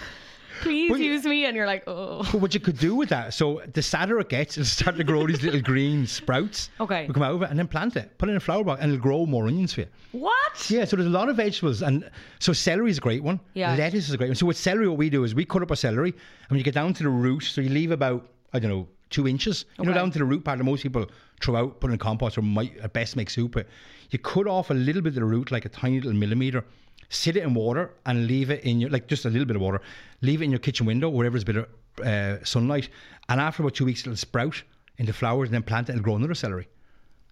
[0.61, 2.23] please Well, use me, and you're like, oh.
[2.31, 5.03] But what you could do with that, so the sadder it gets, it'll start to
[5.03, 6.69] grow these little green sprouts.
[6.79, 7.07] Okay.
[7.07, 8.17] We come out of it and then plant it.
[8.17, 9.87] Put it in a flower box and it'll grow more onions for you.
[10.11, 10.69] What?
[10.69, 13.39] Yeah, so there's a lot of vegetables, and so celery is a great one.
[13.53, 13.75] Yeah.
[13.75, 14.35] lettuce is a great one.
[14.35, 16.63] So with celery, what we do is we cut up our celery, and when you
[16.63, 19.83] get down to the root, so you leave about I don't know two inches, you
[19.85, 19.99] know, Okay.
[19.99, 21.05] down to the root part that most people
[21.41, 23.51] throw out, put in compost, or might at best make soup.
[23.51, 23.67] But
[24.09, 26.63] You cut off a little bit of the root, like a tiny little millimeter.
[27.09, 29.61] Sit it in water and leave it in your like just a little bit of
[29.61, 29.81] water.
[30.21, 32.89] Leave it in your kitchen window, wherever there's a bit of uh, sunlight,
[33.29, 34.61] and after about two weeks, it'll sprout
[34.97, 36.67] into flowers, and then plant it and grow another celery.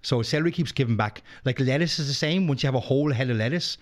[0.01, 1.23] So celery keeps giving back.
[1.45, 2.47] Like lettuce is the same.
[2.47, 3.77] Once you have a whole head of lettuce,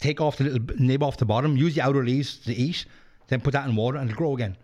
[0.00, 2.84] take off the little nib off the bottom, use the outer leaves to eat,
[3.28, 4.56] then put that in water and it'll grow again.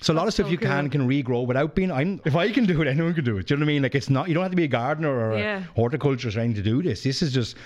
[0.00, 1.92] So a lot of stuff so you can can regrow without being.
[1.92, 3.46] I'm, if I can do it, anyone can do it.
[3.46, 3.82] Do you know what I mean?
[3.84, 4.26] Like it's not.
[4.26, 5.58] You don't have to be a gardener or Yeah.
[5.58, 7.04] a horticulturist or anything to do this.
[7.04, 7.56] This is just,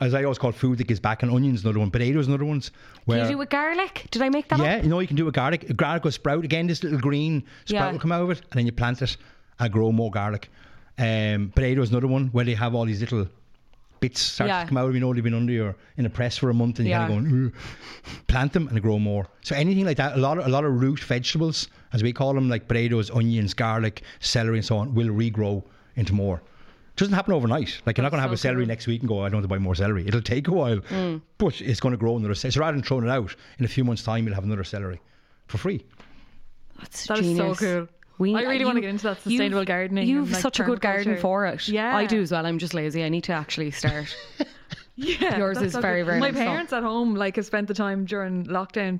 [0.00, 1.22] as I always call, it, food that gives back.
[1.22, 1.90] And onions, another one.
[1.90, 2.70] Potatoes, another ones.
[2.70, 4.06] Can Where you do with garlic?
[4.10, 4.82] Did I make that yeah, up?
[4.84, 5.76] you know you can do it with garlic.
[5.76, 6.66] Garlic will sprout again.
[6.66, 7.92] This little green sprout Yeah.
[7.92, 9.16] will come out of it, and then you plant it
[9.58, 10.50] and grow more garlic.
[10.98, 13.26] Um, potato is another one where they have all these little
[14.00, 14.62] bits start Yeah.
[14.62, 14.94] to come out.
[14.94, 17.08] You know they've been under your in a press for a month, and you're Yeah.
[17.08, 17.52] kind of going, "Ugh."
[18.28, 19.26] plant them and grow more.
[19.42, 22.34] So anything like that, a lot of a lot of root vegetables, as we call
[22.34, 25.64] them, like potatoes, onions, garlic, celery, and so on, will regrow
[25.96, 26.40] into more.
[26.98, 27.80] It doesn't happen overnight.
[27.86, 28.68] Like you're not going to have so a celery cool.
[28.68, 30.06] next week and go, I don't want to buy more celery.
[30.06, 31.22] It'll take a while, Mm.
[31.38, 32.34] but it's going to grow another.
[32.34, 34.64] ce- So rather than throwing it out, in a few months' time, you'll have another
[34.64, 35.00] celery
[35.46, 35.84] for free.
[36.78, 37.88] That's That is so cool.
[38.18, 40.80] We, I really wanna get into that you've- sustainable gardening You've like, such a good
[40.80, 41.20] garden permaculture.
[41.20, 41.68] for it.
[41.68, 41.96] Yeah.
[41.96, 42.44] I do as well.
[42.44, 43.04] I'm just lazy.
[43.04, 44.14] I need to actually start.
[45.00, 46.06] Yeah, Yours is so very, good.
[46.06, 46.44] very My nice though.
[46.44, 48.98] parents at home like have spent the time during lockdown.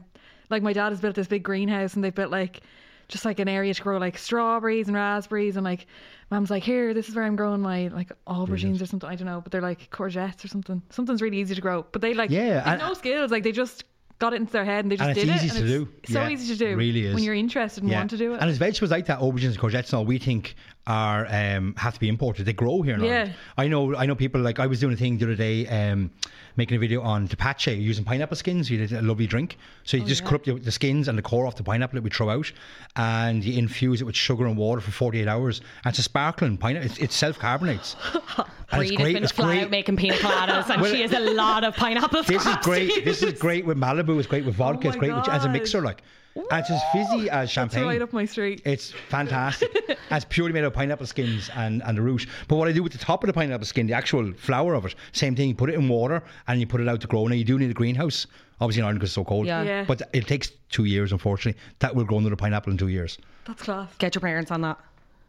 [0.48, 2.60] Like my dad has built this big greenhouse and they've built like
[3.08, 5.86] just like an area to grow like strawberries and raspberries and like
[6.30, 9.08] mom's like here this is where I'm growing my like aubergines or something.
[9.08, 10.82] I don't know but they're like courgettes or something.
[10.90, 13.30] Something's really easy to grow but they like Yeah, they and- no skills.
[13.30, 13.84] Like they just
[14.18, 15.68] got it into their head and they just And it's did easy it to and
[15.68, 15.88] do.
[16.02, 17.14] it's so Yeah, easy to do really is.
[17.14, 18.40] when you're interested and want to do it.
[18.40, 20.56] And it's vegetables like that, aubergines and courgettes and all, we think
[20.88, 22.46] are um, have to be imported.
[22.46, 23.10] They grow here in Yeah.
[23.12, 23.34] Ireland.
[23.58, 26.10] I know I know people like I was doing a thing the other day, um,
[26.56, 28.68] making a video on tepache using pineapple skins.
[28.70, 29.58] You did a lovely drink.
[29.84, 31.96] So Oh, you just cut up the, the skins and the core off the pineapple
[31.98, 32.50] that we throw out
[32.96, 35.60] and you infuse it with sugar and water for 48 hours.
[35.84, 36.90] And it's a sparkling pineapple.
[36.90, 37.94] It's, it self carbonates.
[38.72, 39.62] and has been It's flat great.
[39.64, 42.22] out making pina coladas, and Well, she has a lot of pineapple.
[42.22, 43.04] This is great.
[43.04, 44.18] This is great with Malibu.
[44.18, 44.86] It's great with vodka.
[44.86, 46.02] Oh it's great with, as a mixer, like.
[46.50, 47.84] And it's as fizzy as it's champagne.
[47.84, 49.74] right up my street It's fantastic.
[49.88, 52.26] and it's purely made of pineapple skins and, and the root.
[52.46, 54.84] But what I do with the top of the pineapple skin, the actual flower of
[54.86, 55.48] it, same thing.
[55.48, 57.26] You put it in water and you put it out to grow.
[57.26, 58.26] Now you do need a greenhouse,
[58.60, 59.46] obviously in Ireland because it's so cold.
[59.46, 59.62] Yeah.
[59.62, 59.84] Yeah.
[59.86, 61.60] But it takes two years, unfortunately.
[61.80, 63.18] That will grow another pineapple in two years.
[63.46, 64.78] that's class Get your parents on that.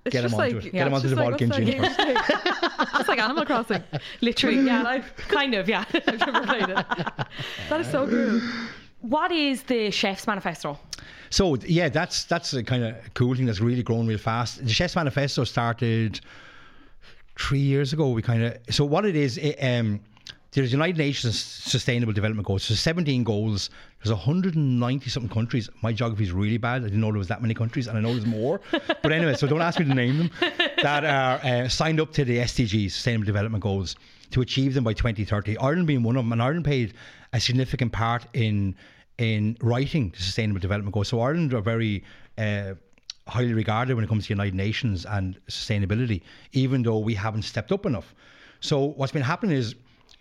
[0.06, 0.72] it's Get 'em just onto like it.
[0.72, 2.90] Get 'em them onto just the like, vodka what's and that gin game?
[3.00, 3.84] it's like Animal Crossing
[4.22, 5.86] Literally, yeah, kind of, yeah.
[5.94, 6.86] I've never played it
[7.70, 8.42] that is so cool
[9.02, 10.78] what is the chef's manifesto?
[11.30, 14.64] So yeah, that's that's a kind of cool thing that's really grown real fast.
[14.64, 16.20] The Chef's Manifesto started
[17.38, 18.10] three years ago.
[18.10, 19.38] We kind of so what it is.
[19.38, 20.00] It, um,
[20.52, 22.64] there's United Nations Sustainable Development Goals.
[22.64, 23.70] So 17 goals.
[24.02, 25.70] There's 190 something countries.
[25.84, 26.82] My geography is really bad.
[26.82, 28.60] I didn't know there was that many countries, and I know there's more.
[28.72, 30.32] but anyway, so don't ask me to name them.
[30.82, 33.98] That are uh, signed up to the SDGs, Sustainable Development Goals,
[34.32, 35.58] to achieve them by 2030.
[35.58, 36.94] Ireland being one of them, and Ireland played
[37.34, 38.76] a significant part in
[39.18, 41.10] in writing the Sustainable Development Goals.
[41.10, 42.04] So Ireland are very
[42.38, 42.76] uh,
[43.28, 46.22] highly regarded when it comes to United Nations and sustainability,
[46.54, 48.16] even though we haven't stepped up enough.
[48.62, 49.76] So what's been happening is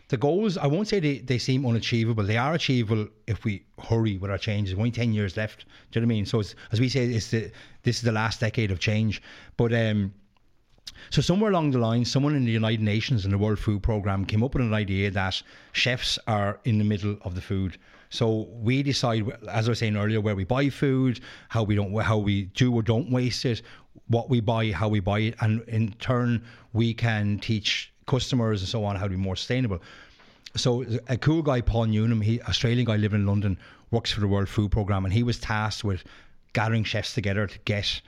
[0.08, 2.24] the goals, I won't say they, they seem unachievable.
[2.24, 4.74] They are achievable if we hurry with our changes.
[4.74, 5.66] Only 10 years left.
[5.90, 6.26] Do you know what I mean?
[6.26, 7.50] So as we say, it's the,
[7.82, 9.22] this is the last decade of change.
[9.56, 10.14] But um,
[11.10, 14.24] so somewhere along the line, someone in the United Nations and the World Food Programme
[14.24, 17.78] came up with an idea that chefs are in the middle of the food.
[18.10, 21.94] So we decide, as I was saying earlier, where we buy food, how we don't,
[22.00, 23.62] how we do or don't waste it,
[24.06, 28.68] what we buy, how we buy it, and in turn we can teach customers and
[28.68, 29.80] so on how to be more sustainable.
[30.56, 33.58] So a cool guy, Paul Newnham, he Australian guy living in London,
[33.90, 36.04] works for the World Food Programme, and he was tasked with
[36.54, 38.00] gathering chefs together to get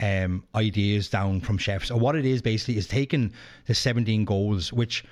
[0.00, 1.90] um, ideas down from chefs.
[1.90, 3.32] Or what it is basically is taking
[3.66, 5.04] the 17 goals, which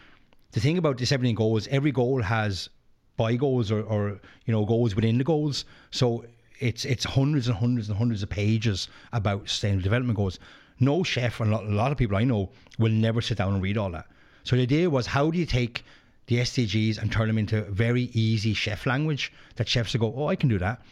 [0.52, 2.68] the thing about the 17 goals, every goal has
[3.16, 5.64] by goals or, or you know goals within the goals.
[5.90, 6.24] So
[6.60, 10.38] it's it's hundreds and hundreds and hundreds of pages about sustainable development goals.
[10.80, 13.78] No chef and a lot, of people I know will never sit down and read
[13.78, 14.06] all that.
[14.42, 15.84] So the idea was how do you take
[16.26, 20.26] the SDGs and turn them into very easy chef language that chefs will go, oh,
[20.26, 20.82] I can do that.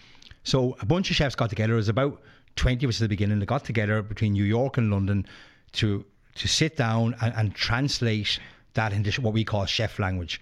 [0.44, 1.72] So a bunch of chefs got together.
[1.72, 2.20] It was about
[2.56, 3.38] 20 was the beginning.
[3.38, 5.26] They got together between New York and London
[5.72, 8.38] to to sit down and, and translate
[8.72, 10.40] that into what we call chef language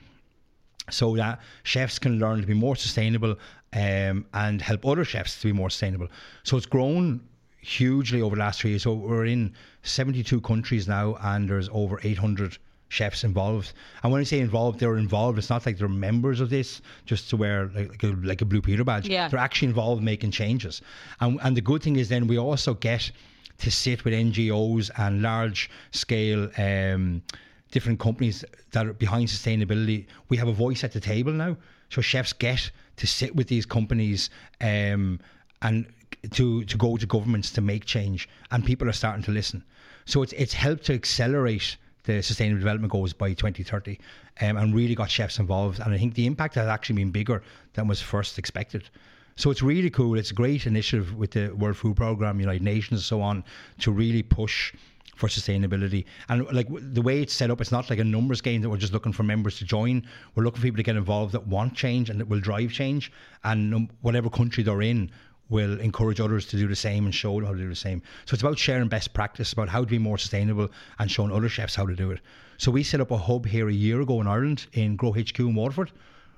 [0.89, 3.37] so that chefs can learn to be more sustainable
[3.73, 6.09] um, and help other chefs to be more sustainable.
[6.43, 7.21] So it's grown
[7.61, 8.83] hugely over the last three years.
[8.83, 12.59] So we're in 72 countries now, and there's over 800
[12.91, 13.73] chefs involved.
[14.03, 15.39] And when I say involved, they're involved.
[15.39, 18.45] It's not like they're members of this just to wear like, like, a, like a
[18.45, 19.09] blue Peter badge.
[19.09, 19.29] Yeah.
[19.29, 20.83] They're actually involved making changes.
[21.21, 23.11] And, and the good thing is then we also get
[23.59, 27.23] to sit with NGOs and large scale um,
[27.71, 30.07] different companies that are behind sustainability.
[30.29, 31.57] We have a voice at the table now.
[31.91, 34.31] So chefs get to sit with these companies
[34.61, 35.21] um,
[35.63, 35.87] and
[36.33, 39.65] to to go to governments to make change, and people are starting to listen.
[40.07, 43.99] So it's it's helped to accelerate the sustainable development goals by 2030
[44.41, 45.81] um, and really got chefs involved.
[45.81, 47.43] And I think the impact has actually been bigger
[47.75, 48.89] than was first expected.
[49.37, 50.19] So it's really cool.
[50.19, 53.45] It's a great initiative with the World Food Programme United Nations and so on
[53.79, 54.73] to really push
[55.21, 56.07] for sustainability.
[56.29, 58.79] And like the way it's set up it's not like a numbers game that we're
[58.79, 60.07] just looking for members to join.
[60.35, 63.13] We're looking for people to get involved that want change and that will drive change.
[63.45, 65.11] And um, whatever country they're in
[65.51, 68.01] will encourage others to do the same and show them how to do the same.
[68.25, 71.49] So it's about sharing best practice, about how to be more sustainable and showing other
[71.49, 72.21] chefs how to do it.
[72.57, 75.39] So we set up a hub here a year ago in Ireland in Grow HQ
[75.39, 75.91] in Waterford.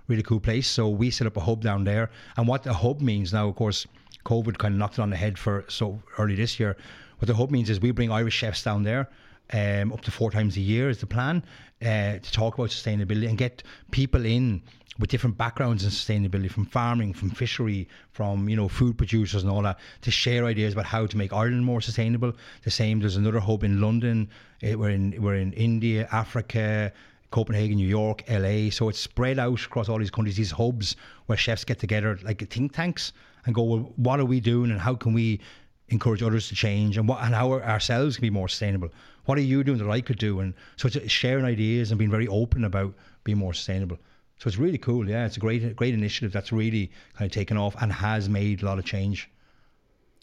[0.08, 0.66] Really cool place.
[0.66, 2.10] So we set up a hub down there.
[2.36, 3.86] And what the hub means now, of course,
[4.24, 6.76] COVID kind of knocked it on the head for so early this year.
[7.18, 9.08] What the hub means is we bring Irish chefs down there
[9.53, 11.45] um, up to four times a year is the plan
[11.82, 14.62] uh, to talk about sustainability and get people in
[14.99, 19.51] with different backgrounds in sustainability from farming from fishery from you know food producers and
[19.51, 22.32] all that to share ideas about how to make Ireland more sustainable
[22.62, 24.28] the same there's another hub in London
[24.62, 26.93] uh, we're in we're in India Africa
[27.32, 28.70] Copenhagen, New York, LA.
[28.70, 30.95] So it's spread out across all these countries, these hubs
[31.26, 33.12] where chefs get together like think tanks
[33.45, 35.40] and go, well, what are we doing and how can we
[35.88, 38.90] encourage others to change and what and how ourselves can be more sustainable?
[39.24, 40.40] What are you doing that I could do?
[40.40, 42.94] And so it's sharing ideas and being very open about
[43.24, 43.98] being more sustainable.
[44.38, 45.08] So it's really cool.
[45.08, 48.62] Yeah, it's a great great initiative that's really kind of taken off and has made
[48.62, 49.30] a lot of change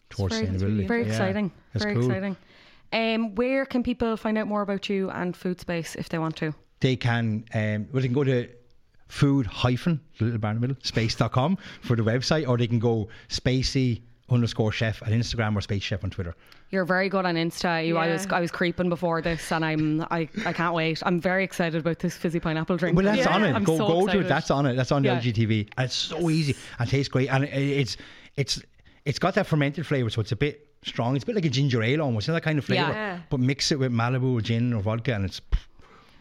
[0.09, 0.87] towards very, sustainability.
[0.87, 1.51] Very Yeah, exciting.
[1.73, 2.05] it's Very cool.
[2.11, 2.37] exciting.
[2.91, 6.35] Um, where can people find out more about you and Food Space if they want
[6.37, 6.53] to?
[6.81, 8.47] they can um, well, they can go to
[9.09, 13.09] food hyphen little bar in the middle space.com for the website or they can go
[13.27, 14.01] spacey
[14.31, 16.35] underscore chef on Instagram or space chef on Twitter.
[16.69, 17.85] You're very good on Insta.
[17.85, 21.01] You, I was I was creeping before this, and I'm I, I can't wait.
[21.05, 22.95] I'm very excited about this fizzy pineapple drink.
[22.95, 23.33] Well, that's Yeah.
[23.35, 23.53] on it.
[23.55, 24.27] I'm go so go to it.
[24.27, 24.75] That's on it.
[24.75, 25.19] That's on the Yeah.
[25.19, 25.69] IGTV.
[25.77, 27.29] And it's so easy and tastes great.
[27.29, 27.97] And it, it's
[28.35, 28.61] it's
[29.05, 31.15] it's got that fermented flavour, so it's a bit strong.
[31.15, 32.91] It's a bit like a ginger ale almost, you know, that kind of flavour.
[32.91, 33.19] Yeah.
[33.29, 35.41] But mix it with Malibu or gin or vodka, and it's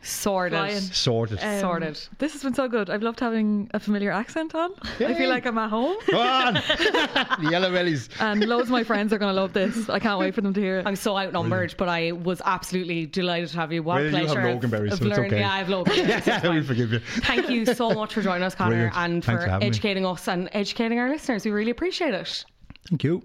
[0.03, 0.59] sorted.
[0.59, 0.81] Flying.
[0.81, 1.39] sorted.
[1.43, 2.01] Um, Sorted.
[2.19, 2.89] This has been so good.
[2.91, 4.73] I've loved having a familiar accent on.
[5.01, 5.97] I feel like I'm at home.
[6.11, 6.55] Go on,
[7.43, 8.09] the yellow bellies.
[8.21, 9.89] And loads of my friends are going to love this.
[9.89, 10.87] I can't wait for them to hear it.
[10.87, 13.83] I'm so outnumbered, but I was absolutely delighted to have you.
[13.83, 14.49] What Well, a you have pleasure.
[14.49, 15.41] of- Loganberry, so it's okay.
[15.41, 16.09] Yeah, I have Loganberry.
[16.19, 17.01] It's Yeah, we forgive you.
[17.01, 18.97] Thank you so much for joining us, Conor, Brilliant.
[18.97, 19.69] and Thanks for for having me.
[19.69, 21.45] educating us and educating our listeners.
[21.45, 22.45] We really appreciate it.
[22.89, 23.23] Thank you.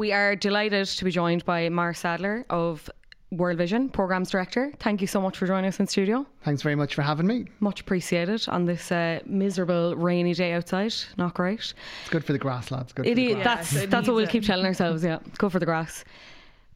[0.00, 2.88] We are delighted to be joined by Mar Sadlier of
[3.32, 4.72] World Vision, Programs Director.
[4.78, 6.24] Thank you so much for joining us in studio.
[6.42, 7.48] Thanks very much for having me.
[7.60, 10.94] Much appreciated on this uh, miserable rainy day outside.
[11.18, 11.74] Not great.
[12.00, 12.94] It's good for the grass, lads.
[12.94, 13.44] Good It for the is, grass.
[13.44, 14.30] that's it that's what we'll it.
[14.30, 15.04] keep telling ourselves.
[15.04, 16.02] Yeah, go for the grass.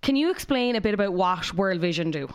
[0.03, 2.29] Can you explain a bit about what World Vision do?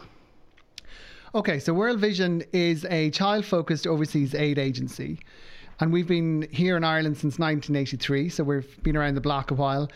[1.35, 5.19] Okay, so World Vision is a child focused overseas aid agency.
[5.81, 9.53] And we've been here in Ireland since 1983, so we've been around the block a
[9.53, 9.89] while.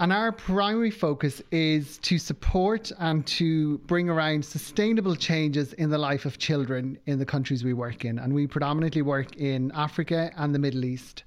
[0.00, 5.98] And our primary focus is to support and to bring around sustainable changes in the
[5.98, 8.18] life of children in the countries we work in.
[8.18, 11.22] And we predominantly work in Africa and the Middle East,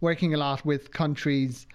[0.00, 1.66] working a lot with countries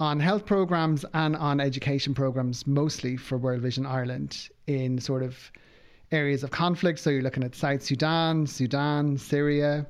[0.00, 5.52] on health programs and on education programs, mostly for World Vision Ireland in sort of
[6.10, 6.98] areas of conflict.
[6.98, 9.86] So you're looking at South Sudan, Sudan, Syria,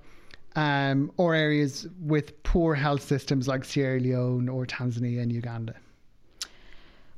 [0.56, 5.74] um, or areas with poor health systems like Sierra Leone or Tanzania and Uganda.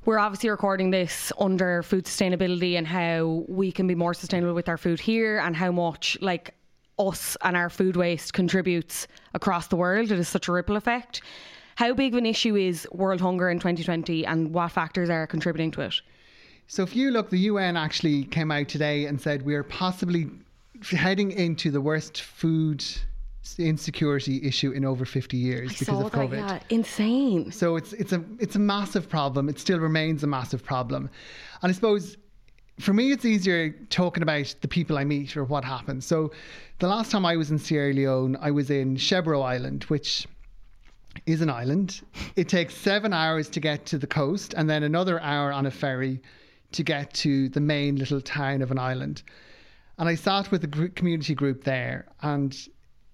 [0.04, 4.68] We're obviously recording this under food sustainability and how we can be more sustainable with
[4.68, 6.54] our food here and how much like
[6.98, 10.10] us and our food waste contributes across the world.
[10.10, 11.22] It is such a ripple effect.
[11.76, 15.70] How big of an issue is world hunger in 2020 and what factors are contributing
[15.72, 15.94] to it?
[16.66, 20.28] So if you look, the UN actually came out today and said we are possibly
[20.90, 22.84] heading into the worst food
[23.58, 26.38] insecurity issue in over 50 years because of COVID.
[26.38, 27.52] yeah, insane.
[27.52, 29.48] So it's it's a it's a massive problem.
[29.48, 31.08] It still remains a massive problem,
[31.62, 32.16] and I suppose
[32.78, 36.06] for me, it's easier talking about the people I meet or what happens.
[36.06, 36.30] So,
[36.78, 40.26] the last time I was in Sierra Leone, I was in Sherbro Island, which
[41.26, 42.00] is an island.
[42.36, 45.70] It takes seven hours to get to the coast and then another hour on a
[45.70, 46.22] ferry
[46.72, 49.22] to get to the main little town of an island.
[49.98, 52.56] And I sat with a community group there, and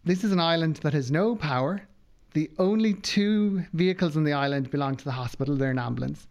[0.05, 1.83] this is an island that has no power.
[2.35, 6.27] The only two vehicles on the island belong to the hospital, they're an ambulance.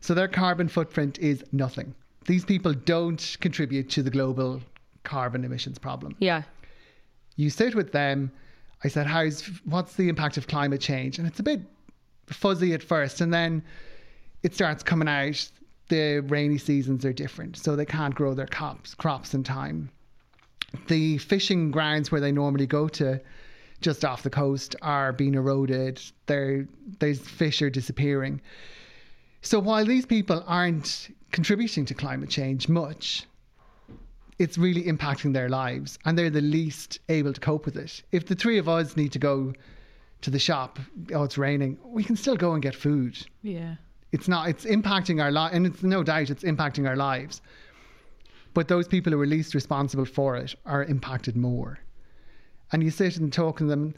[0.00, 1.94] So their carbon footprint is nothing.
[2.26, 4.60] These people don't contribute to the global
[5.04, 6.42] carbon emissions problem Yeah.
[7.36, 8.30] you sit with them.
[8.82, 11.60] I said, "How's what's the impact of climate change?" And it's a bit
[12.26, 13.62] fuzzy at first, and then
[14.42, 15.50] it starts coming out.
[15.88, 19.90] The rainy seasons are different, so they can't grow their crops crops in time.
[20.88, 23.20] The fishing grounds where they normally go to,
[23.80, 26.00] just off the coast, are being eroded.
[26.26, 26.66] There,
[27.00, 28.40] there's fish are disappearing.
[29.42, 33.26] So while these people aren't contributing to climate change much,
[34.38, 38.02] it's really impacting their lives and they're the least able to cope with it.
[38.10, 39.52] If the three of us need to go
[40.22, 40.78] to the shop,
[41.12, 43.18] oh, it's raining, we can still go and get food.
[43.42, 43.76] Yeah.
[44.12, 47.42] It's not, it's impacting our life, and it's no doubt it's impacting our lives.
[48.54, 51.80] But those people who are least responsible for it are impacted more.
[52.72, 53.94] And you sit and talk to them,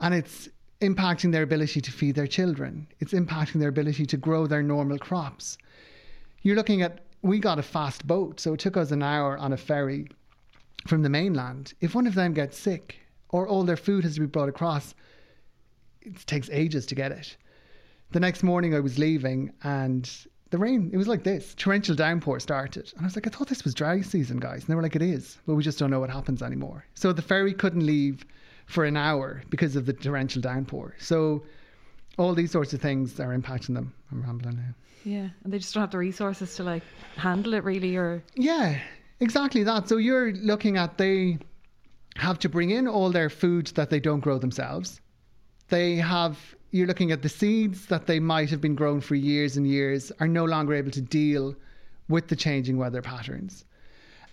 [0.00, 0.48] and it's
[0.80, 4.98] impacting their ability to feed their children, it's impacting their ability to grow their normal
[4.98, 5.56] crops.
[6.42, 9.54] You're looking at we got a fast boat so it took us an hour on
[9.54, 10.08] a ferry
[10.86, 11.72] from the mainland.
[11.80, 12.98] If one of them gets sick
[13.30, 14.94] or all their food has to be brought across
[16.02, 17.36] it takes ages to get it.
[18.10, 20.10] The next morning i was leaving and
[20.54, 21.52] the rain it was like this.
[21.56, 22.92] Torrential downpour started.
[22.94, 24.60] And i was like i thought this was dry season guys.
[24.60, 25.38] And they were like it is.
[25.48, 26.84] But we just don't know what happens anymore.
[26.94, 28.24] So the ferry couldn't leave
[28.66, 30.94] for an hour because of the torrential downpour.
[31.00, 31.42] So
[32.18, 33.92] all these sorts of things are impacting them.
[34.12, 34.74] I'm rambling now.
[35.02, 35.28] Yeah.
[35.42, 36.84] And they just don't have the resources to like
[37.16, 38.78] handle it really or Yeah,
[39.18, 39.88] exactly that.
[39.88, 41.38] So you're looking at they
[42.14, 45.00] have to bring in all their food that they don't grow themselves.
[45.66, 49.56] They have you're looking at the seeds that they might have been grown for years
[49.56, 51.54] and years are no longer able to deal
[52.08, 53.64] with the changing weather patterns.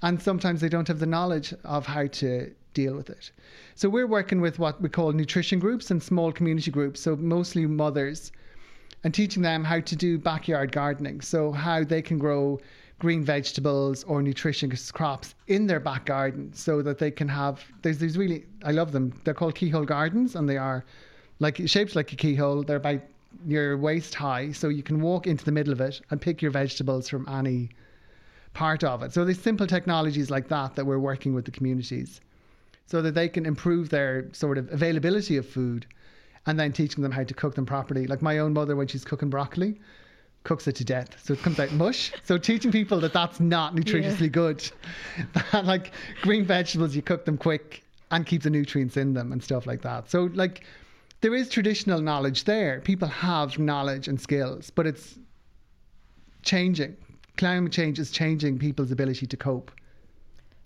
[0.01, 3.31] And sometimes they don't have the knowledge of how to deal with it.
[3.75, 7.67] So we're working with what we call nutrition groups and small community groups, so mostly
[7.67, 8.31] mothers
[9.03, 11.21] and teaching them how to do backyard gardening.
[11.21, 12.59] So, how they can grow
[12.97, 17.63] green vegetables or nutritious crops in their back garden so that they can have.
[17.83, 19.13] There's these really, I love them.
[19.25, 20.83] They're called keyhole gardens and they are
[21.41, 22.63] like shaped like a keyhole.
[22.63, 23.01] They're about
[23.45, 24.51] your waist high.
[24.51, 27.69] So, you can walk into the middle of it and pick your vegetables from any
[28.53, 29.11] part of it.
[29.11, 32.21] So, there's simple technologies like that that we're working with the communities
[32.85, 35.85] so that they can improve their sort of availability of food
[36.45, 38.05] and then teaching them how to cook them properly.
[38.05, 39.79] Like my own mother, when she's cooking broccoli,
[40.43, 41.15] cooks it to death.
[41.23, 42.11] So it comes out mush.
[42.23, 44.69] So teaching people that that's not nutritiously good.
[45.51, 49.43] That like green vegetables, you cook them quick and keep the nutrients in them and
[49.43, 50.09] stuff like that.
[50.09, 50.63] So like
[51.21, 52.81] there is traditional knowledge there.
[52.81, 55.17] People have knowledge and skills, but it's
[56.41, 56.97] changing.
[57.37, 59.71] Climate change is changing people's ability to cope.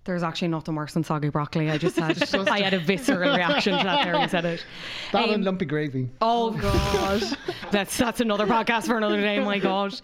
[0.05, 1.71] There's actually nothing worse than soggy broccoli.
[1.71, 4.63] I just had I had a visceral reaction to that there when you said it.
[5.11, 6.09] That Um, and lumpy gravy.
[6.21, 7.23] Oh god,
[7.71, 9.39] that's that's another podcast for another day.
[9.39, 9.99] My god,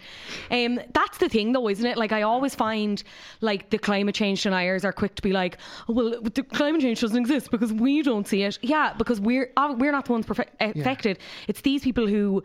[0.50, 1.96] um, that's the thing though, isn't it?
[1.96, 3.00] Like I always find
[3.40, 7.00] like the climate change deniers are quick to be like, oh, well, the climate change
[7.00, 8.58] doesn't exist because we don't see it.
[8.60, 11.20] Yeah, because we're uh, we're not the ones perfect, affected.
[11.46, 12.42] It's these people who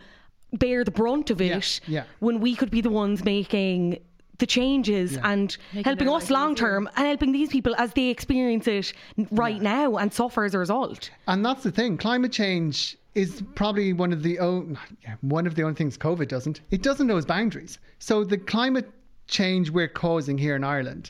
[0.53, 2.03] bear the brunt of it yeah.
[2.19, 3.99] when we could be the ones making
[4.39, 8.93] the changes and helping us long term and helping these people as they experience it
[9.31, 11.09] right now and suffer as a result.
[11.27, 11.97] And that's the thing.
[11.97, 16.27] Climate change is probably one of the o- yeah, one of the only things COVID
[16.27, 16.61] doesn't.
[16.69, 17.79] It doesn't know its boundaries.
[17.99, 18.89] So the climate
[19.27, 21.09] change we're causing here in Ireland,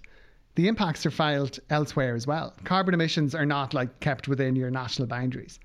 [0.56, 2.54] the impacts are felt elsewhere as well.
[2.64, 5.60] Carbon emissions are not like kept within your national boundaries.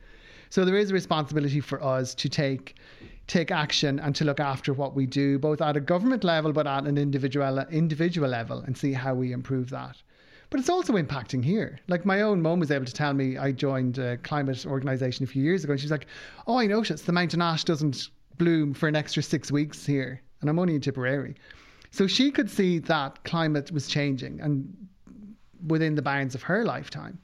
[0.51, 2.77] So there is a responsibility for us to take
[3.27, 6.67] take action and to look after what we do, both at a government level but
[6.67, 9.97] at an individual individual level, and see how we improve that.
[10.51, 11.79] But it's also impacting here.
[11.89, 15.27] Like my own mum was able to tell me I joined a climate organisation a
[15.27, 16.07] few years ago, and she's like,
[16.47, 20.51] "Oh, I noticed the mountain ash doesn't bloom for an extra six weeks here, and
[20.51, 21.37] I'm only in Tipperary."
[21.91, 24.75] So she could see that climate was changing and
[25.67, 27.19] within the bounds of her lifetime.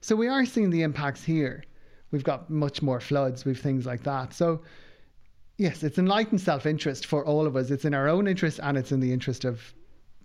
[0.00, 1.64] So we are seeing the impacts here.
[2.10, 4.34] We've got much more floods, we've things like that.
[4.34, 4.62] So
[5.62, 7.70] yes, it's enlightened self-interest for all of us.
[7.70, 9.72] It's in our own interest and it's in the interest of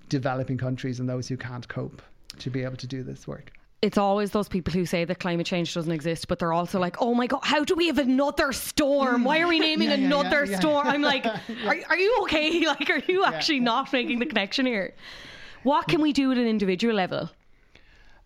[0.10, 2.02] developing countries and those who can't cope
[2.40, 3.52] to be able to do this work.
[3.84, 6.96] it's always those people who say that climate change doesn't exist, but they're also like,
[7.00, 9.24] oh my God, how do we have another storm?
[9.24, 10.60] Why are we naming Yeah, yeah, yeah, another yeah.
[10.60, 10.88] storm?
[10.88, 11.26] I'm like,
[11.66, 12.66] are, are you okay?
[12.66, 14.96] Like, are you actually not making the connection here?
[15.64, 17.30] What can we do at an individual level?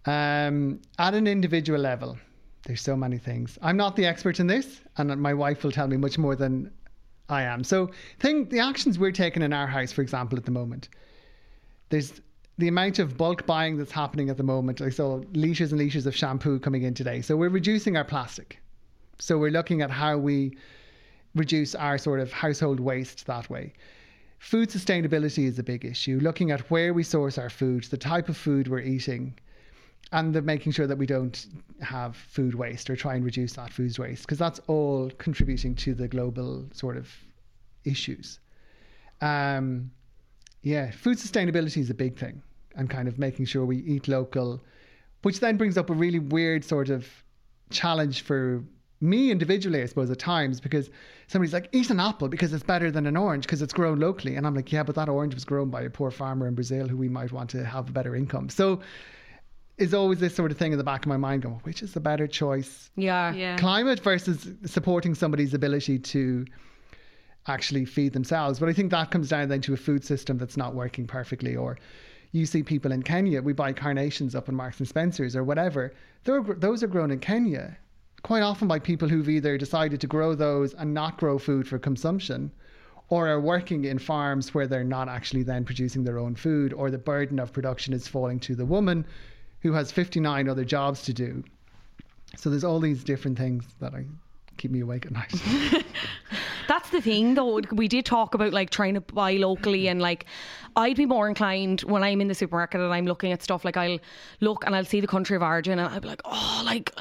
[0.05, 2.17] Um, at an individual level,
[2.65, 3.57] there's so many things.
[3.61, 6.71] I'm not the expert in this, and my wife will tell me much more than
[7.31, 7.63] I am.
[7.63, 10.89] So, think the actions we're taking in our house, for example, at the moment.
[11.89, 12.21] There's
[12.57, 14.81] the amount of bulk buying that's happening at the moment.
[14.81, 17.21] I saw litres and litres of shampoo coming in today.
[17.21, 18.59] So we're reducing our plastic.
[19.19, 20.57] So we're looking at how we
[21.35, 23.73] reduce our sort of household waste that way.
[24.39, 26.19] Food sustainability is a big issue.
[26.21, 29.33] Looking at where we source our food, the type of food we're eating,
[30.11, 31.47] and the making sure that we don't
[31.81, 35.93] have food waste or try and reduce that food waste because that's all contributing to
[35.93, 37.09] the global sort of
[37.85, 38.39] issues.
[39.21, 39.91] Um,
[40.63, 42.41] yeah, food sustainability is a big thing,
[42.75, 44.61] and kind of making sure we eat local,
[45.23, 47.07] which then brings up a really weird sort of
[47.69, 48.63] challenge for
[48.99, 50.89] me individually, I suppose, at times, because
[51.27, 54.35] somebody's like, eat an apple because it's better than an orange because it's grown locally.
[54.35, 56.87] And I'm like, yeah, but that orange was grown by a poor farmer in Brazil
[56.87, 58.49] who we might want to have a better income.
[58.49, 58.79] So
[59.77, 61.93] is always this sort of thing in the back of my mind going, which is
[61.93, 62.89] the better choice?
[62.95, 63.33] Yeah.
[63.33, 63.57] Yeah.
[63.57, 66.45] Climate versus supporting somebody's ability to
[67.47, 68.59] actually feed themselves.
[68.59, 71.55] But I think that comes down then to a food system that's not working perfectly
[71.55, 71.77] or
[72.31, 75.93] you see people in Kenya, we buy carnations up in Marks and Spencer's or whatever.
[76.23, 77.77] They're, those are grown in Kenya,
[78.23, 81.77] quite often by people who've either decided to grow those and not grow food for
[81.77, 82.51] consumption,
[83.09, 86.89] or are working in farms where they're not actually then producing their own food, or
[86.89, 89.05] the burden of production is falling to the woman
[89.61, 91.43] who has 59 other jobs to do.
[92.37, 94.05] So there's all these different things that I
[94.57, 95.33] keep me awake at night.
[96.67, 97.59] That's the thing, though.
[97.71, 100.25] We did talk about like trying to buy locally, and like
[100.75, 103.65] I'd be more inclined when I'm in the supermarket and I'm looking at stuff.
[103.65, 103.99] Like I'll
[104.39, 106.93] look and I'll see the country of origin, and I'll be like, oh, like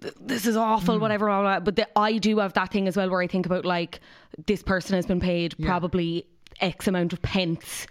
[0.00, 1.00] th- this is awful, mm.
[1.00, 1.26] whatever.
[1.26, 1.60] Blah, blah.
[1.60, 4.00] But the, I do have that thing as well, where I think about like
[4.46, 6.26] this person has been paid probably
[6.60, 7.86] X amount of pence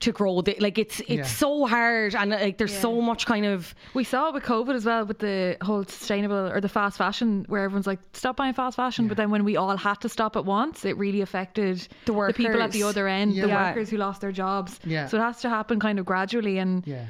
[0.00, 0.40] to grow.
[0.42, 1.22] The, like it's it's Yeah.
[1.22, 4.84] so hard, and like there's so much kind of We saw it with COVID as
[4.84, 8.76] well, with the whole sustainable or the fast fashion, where everyone's like, stop buying fast
[8.76, 9.08] fashion.
[9.08, 12.60] But then when we all had to stop at once, it really affected The people
[12.60, 13.68] at the other end, the Yeah.
[13.68, 14.80] workers who lost their jobs.
[14.84, 15.06] Yeah.
[15.06, 17.06] So it has to happen kind of gradually and yeah.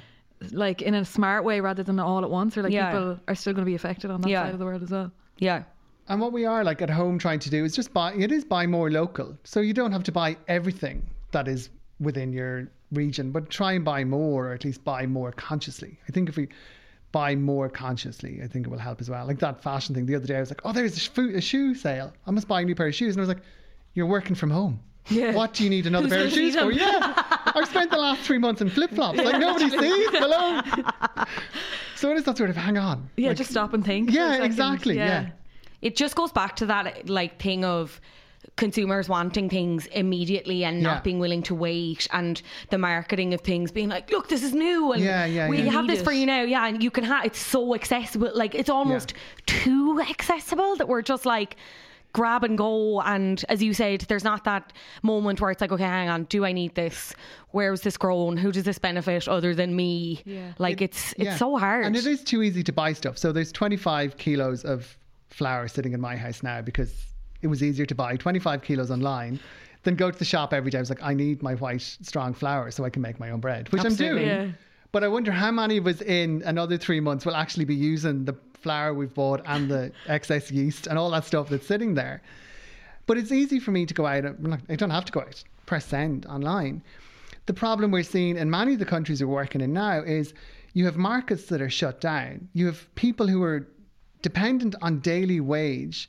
[0.52, 2.90] like in a smart way rather than all at once, or like Yeah.
[2.92, 4.44] people are still going to be affected on that Yeah.
[4.44, 5.10] side of the world as well.
[5.38, 5.62] yeah.
[6.06, 8.44] And what we are like at home trying to do is just buy, it is
[8.44, 9.38] buy more local.
[9.44, 11.70] So you don't have to buy everything that is
[12.04, 15.98] within your region, but try and buy more or at least buy more consciously.
[16.08, 16.48] I think if we
[17.12, 19.26] buy more consciously, I think it will help as well.
[19.26, 21.40] Like that fashion thing the other day, I was like, oh, there's a, sh- a
[21.40, 22.12] shoe sale.
[22.26, 23.14] I must buy a new pair of shoes.
[23.14, 23.42] And I was like,
[23.94, 24.80] you're working from home.
[25.08, 25.32] Yeah.
[25.34, 26.72] What do you need another pair of shoes for?
[26.72, 27.12] Yeah.
[27.54, 29.18] I've spent the last three months in flip flops.
[29.18, 30.08] Like nobody sees.
[30.10, 30.60] Hello.
[31.96, 33.08] So it is that sort of hang on.
[33.16, 34.10] Yeah, Like, just stop and think.
[34.10, 34.96] for a Yeah, exactly.
[34.96, 35.30] Yeah.
[35.80, 37.98] it just goes back to that like thing of
[38.56, 40.82] consumers wanting things immediately and Yeah.
[40.94, 42.40] not being willing to wait and
[42.70, 45.70] the marketing of things being like look this is new and Yeah, yeah, we yeah.
[45.72, 46.04] have this it.
[46.04, 49.14] for you now yeah and you can have it's so accessible like it's almost
[49.46, 51.56] too accessible that we're just like
[52.12, 55.82] grab and go and as you said there's not that moment where it's like okay
[55.82, 57.12] hang on do I need this
[57.50, 60.52] where was this grown who does this benefit other than me Yeah.
[60.58, 61.36] like it's it's Yeah.
[61.36, 63.18] so hard And it is too easy to buy stuff.
[63.18, 64.96] So there's 25 kilos of
[65.30, 66.92] flour sitting in my house now because
[67.44, 69.38] it was easier to buy 25 kilos online
[69.82, 70.78] than go to the shop every day.
[70.78, 73.40] I was like, I need my white strong flour so I can make my own
[73.40, 74.22] bread, which Absolutely.
[74.22, 74.48] I'm doing.
[74.48, 74.52] Yeah.
[74.92, 78.24] But I wonder how many of us in another three months will actually be using
[78.24, 82.22] the flour we've bought and the excess yeast and all that stuff that's sitting there.
[83.06, 84.24] But it's easy for me to go out.
[84.24, 85.44] and- I don't have to go out.
[85.66, 86.82] Press send online.
[87.44, 90.32] The problem we're seeing in many of the countries we're working in now is
[90.72, 92.48] you have markets that are shut down.
[92.54, 93.68] You have people who are
[94.22, 96.08] dependent on daily wage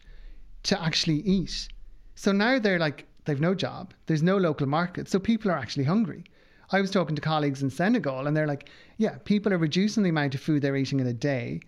[0.66, 1.68] to actually eat.
[2.16, 5.08] So now they're like, they've no job, there's no local market.
[5.10, 6.24] So people are actually hungry.
[6.72, 10.10] I was talking to colleagues in Senegal and they're like, yeah, people are reducing the
[10.10, 11.60] amount of food they're eating in a day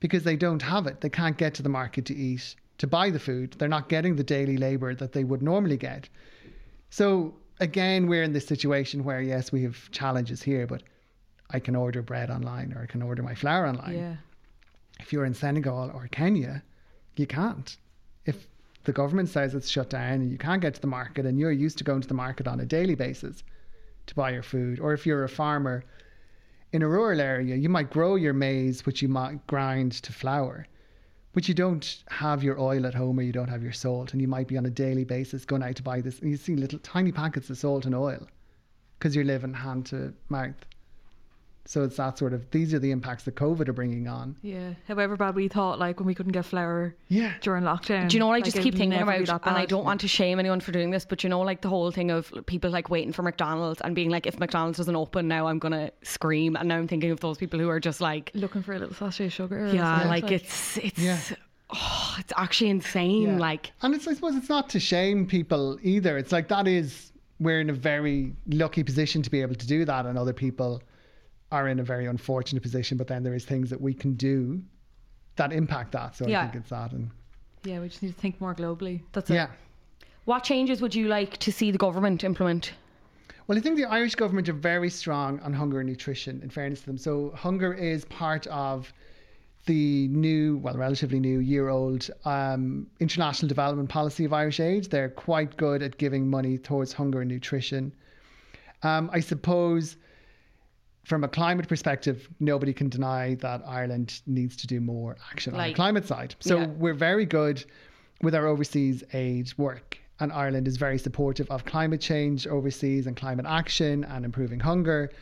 [0.00, 1.00] because they don't have it.
[1.00, 3.54] They can't get to the market to eat, to buy the food.
[3.58, 6.08] They're not getting the daily labor that they would normally get.
[6.90, 10.82] So again, we're in this situation where, yes, we have challenges here, but
[11.50, 14.16] I can order bread online or I can order my flour online Yeah.
[15.00, 16.62] if you're in Senegal or Kenya,
[17.16, 17.76] you can't.
[18.26, 18.46] If
[18.84, 21.50] the government says it's shut down and you can't get to the market and you're
[21.50, 23.42] used to going to the market on a daily basis
[24.06, 25.84] to buy your food, or if you're a farmer
[26.72, 30.66] in a rural area, you might grow your maize, which you might grind to flour,
[31.32, 34.20] but you don't have your oil at home or you don't have your salt, and
[34.20, 36.20] you might be on a daily basis going out to buy this.
[36.20, 38.26] And you see little tiny packets of salt and oil
[38.98, 40.66] because you're living hand to mouth.
[41.68, 44.36] So it's that sort of these are the impacts that COVID are bringing on.
[44.42, 44.74] Yeah.
[44.86, 47.32] However bad we thought, like when we couldn't get flour Yeah.
[47.40, 48.08] during lockdown.
[48.08, 49.26] Do you know what I like, just keep thinking about?
[49.26, 51.62] that And I don't want to shame anyone for doing this, but you know, like
[51.62, 54.96] the whole thing of people like waiting for McDonald's and being like, if McDonald's doesn't
[54.96, 56.56] open now, I'm gonna scream.
[56.56, 58.94] And now I'm thinking of those people who are just like, looking for a little
[58.94, 59.66] sachet of sugar.
[59.72, 60.08] yeah, something.
[60.08, 61.18] like it's it's Yeah.
[61.70, 63.22] oh, it's actually insane.
[63.22, 63.38] Yeah.
[63.38, 66.16] Like And it's I suppose it's not to shame people either.
[66.16, 69.84] It's like that is we're in a very lucky position to be able to do
[69.84, 70.80] that and other people
[71.52, 74.60] are in a very unfortunate position, but then there is things that we can do
[75.36, 76.16] that impact that.
[76.16, 76.40] So Yeah.
[76.40, 77.10] I think it's that and
[77.64, 79.02] yeah, we just need to think more globally.
[79.12, 79.34] That's it.
[79.34, 79.48] yeah.
[80.24, 82.72] what changes would you like to see the government implement?
[83.46, 86.80] Well, I think the Irish government are very strong on hunger and nutrition, in fairness
[86.80, 86.98] to them.
[86.98, 88.92] So, hunger is part of
[89.66, 94.84] the new, well, relatively new year old um, international development policy of Irish Aid.
[94.86, 97.92] They're quite good at giving money towards hunger and nutrition.
[98.82, 99.96] Um, I suppose
[101.06, 105.68] from a climate perspective, nobody can deny that Ireland needs to do more action on
[105.68, 106.34] the climate side.
[106.40, 106.66] So Yeah.
[106.66, 107.64] we're very good
[108.22, 109.98] with our overseas aid work.
[110.18, 115.12] And Ireland is very supportive of climate change overseas and climate action and improving hunger.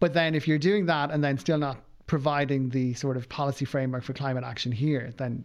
[0.00, 3.64] But then if you're doing that and then still not providing the sort of policy
[3.64, 5.44] framework for climate action here, then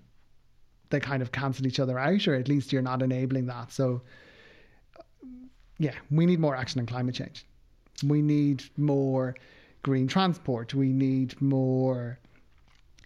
[0.90, 3.72] they kind of cancel each other out, or at least you're not enabling that.
[3.72, 4.02] So,
[5.78, 7.46] yeah, we need more action on climate change.
[8.04, 9.36] We need more
[9.84, 10.74] green transport.
[10.74, 12.20] We need more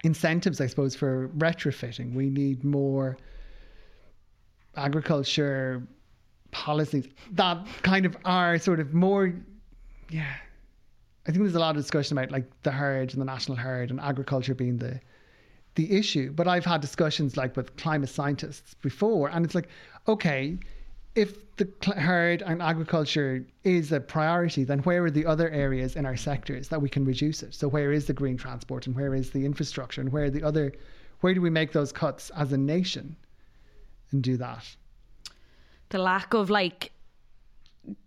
[0.04, 2.14] incentives, I suppose, for retrofitting.
[2.14, 3.18] We need more
[4.76, 5.88] agriculture
[6.52, 9.34] policies that kind of are sort of more,
[10.10, 10.36] yeah.
[11.28, 13.92] I think there's a lot of discussion about like the herd and the national herd
[13.92, 15.00] and agriculture being the
[15.76, 16.32] the issue.
[16.32, 19.70] But I've had discussions like with climate scientists before, and it's like,
[20.08, 20.58] okay,
[21.20, 21.68] if the
[22.00, 26.70] herd and agriculture is a priority, then where are the other areas in our sectors
[26.70, 27.54] that we can reduce it?
[27.54, 30.42] So where is the green transport and where is the infrastructure and where are the
[30.44, 30.72] other,
[31.20, 33.18] where do we make those cuts as a nation
[34.12, 34.66] and do that?
[35.90, 36.94] The lack of like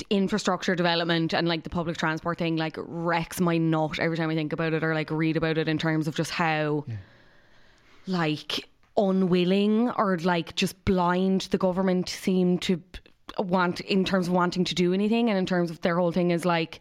[0.09, 4.35] infrastructure development and like the public transport thing like wrecks my nut every time I
[4.35, 6.87] think about it or like read about it in terms of just how
[8.07, 12.81] like unwilling or like just blind the government seem to
[13.39, 16.31] want in terms of wanting to do anything and in terms of their whole thing
[16.31, 16.81] is like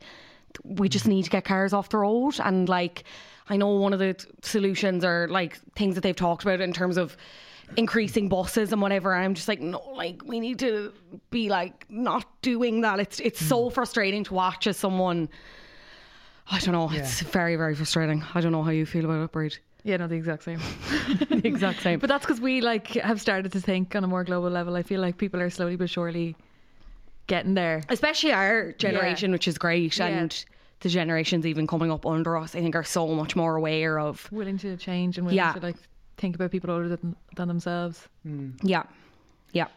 [0.63, 2.39] we just need to get cars off the road.
[2.39, 3.03] And like
[3.49, 6.73] I know one of the t- solutions are like things that they've talked about in
[6.73, 7.15] terms of
[7.77, 9.13] increasing buses and whatever.
[9.13, 10.93] I'm just like no like we need to
[11.29, 12.99] be like not doing that.
[12.99, 13.73] It's it's so hmm.
[13.73, 15.29] frustrating to watch as someone
[16.49, 16.89] I don't know.
[16.91, 18.23] It's very very frustrating.
[18.33, 20.59] I don't know how you feel about it Bríd Yeah, no, the exact same.
[21.29, 24.23] the exact same But that's because we like have started to think on a more
[24.23, 24.75] global level.
[24.75, 26.35] I feel like people are slowly but surely
[27.27, 27.83] getting there.
[27.89, 30.07] especially our generation, which is great, Yeah.
[30.07, 30.45] and
[30.81, 34.27] the generations even coming up under us, I think, are so much more aware of.
[34.31, 35.53] Willing to change and willing Yeah.
[35.53, 35.77] to like
[36.17, 38.07] think about people older than, than themselves.
[38.23, 38.49] Hmm.
[38.63, 38.83] Yeah,
[39.53, 39.67] yeah,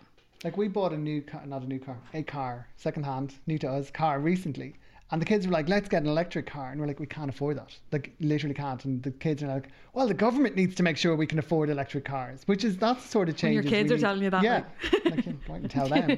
[0.42, 3.58] Like we bought a new car, not a new car, a car, second hand, new
[3.58, 4.74] to us car recently.
[5.10, 6.70] And the kids were like, let's get an electric car.
[6.70, 7.76] And we're like, we can't afford that.
[7.92, 8.82] Like, literally can't.
[8.84, 11.68] And the kids are like, well, the government needs to make sure we can afford
[11.70, 13.54] electric cars, which is that sort of change.
[13.54, 14.64] your kids are telling you that, Yeah.
[15.04, 16.16] like, go out and tell them.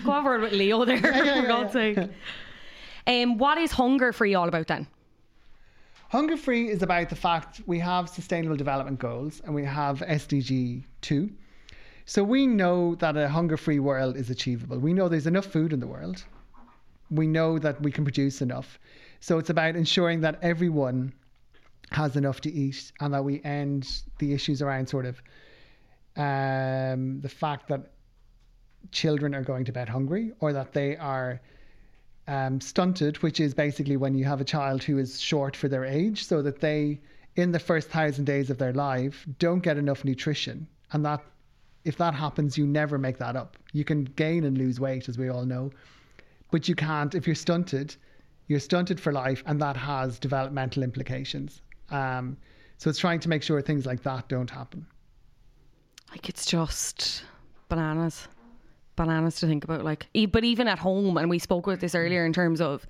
[0.04, 1.94] go over with Leo there, yeah, for yeah, God's yeah.
[1.94, 2.10] sake.
[3.06, 4.86] Um, what is hunger free all about then?
[6.10, 10.82] Hunger Free is about the fact we have Sustainable Development Goals and we have SDG
[11.02, 11.30] 2.
[12.06, 14.78] So we know that a hunger free world is achievable.
[14.78, 16.24] We know there's enough food in the world.
[17.10, 18.78] We know that we can produce enough.
[19.20, 21.12] So it's about ensuring that everyone
[21.90, 23.88] has enough to eat and that we end
[24.18, 25.22] the issues around sort of
[26.16, 27.90] um, the fact that
[28.92, 31.40] children are going to bed hungry or that they are
[32.26, 35.84] um, stunted, which is basically when you have a child who is short for their
[35.84, 37.00] age, so that they,
[37.36, 40.68] in the first thousand days of their life, don't get enough nutrition.
[40.92, 41.22] And that,
[41.84, 43.56] if that happens, you never make that up.
[43.72, 45.70] You can gain and lose weight, as we all know,
[46.50, 47.94] but you can't, if you're stunted,
[48.46, 51.62] you're stunted for life, and that has developmental implications.
[51.90, 52.36] Um,
[52.78, 54.86] so it's trying to make sure things like that don't happen.
[56.10, 57.24] Like it's just
[57.68, 58.28] bananas,
[58.96, 59.84] bananas to think about.
[59.84, 62.86] Like, e- but even at home, and we spoke about this earlier in terms of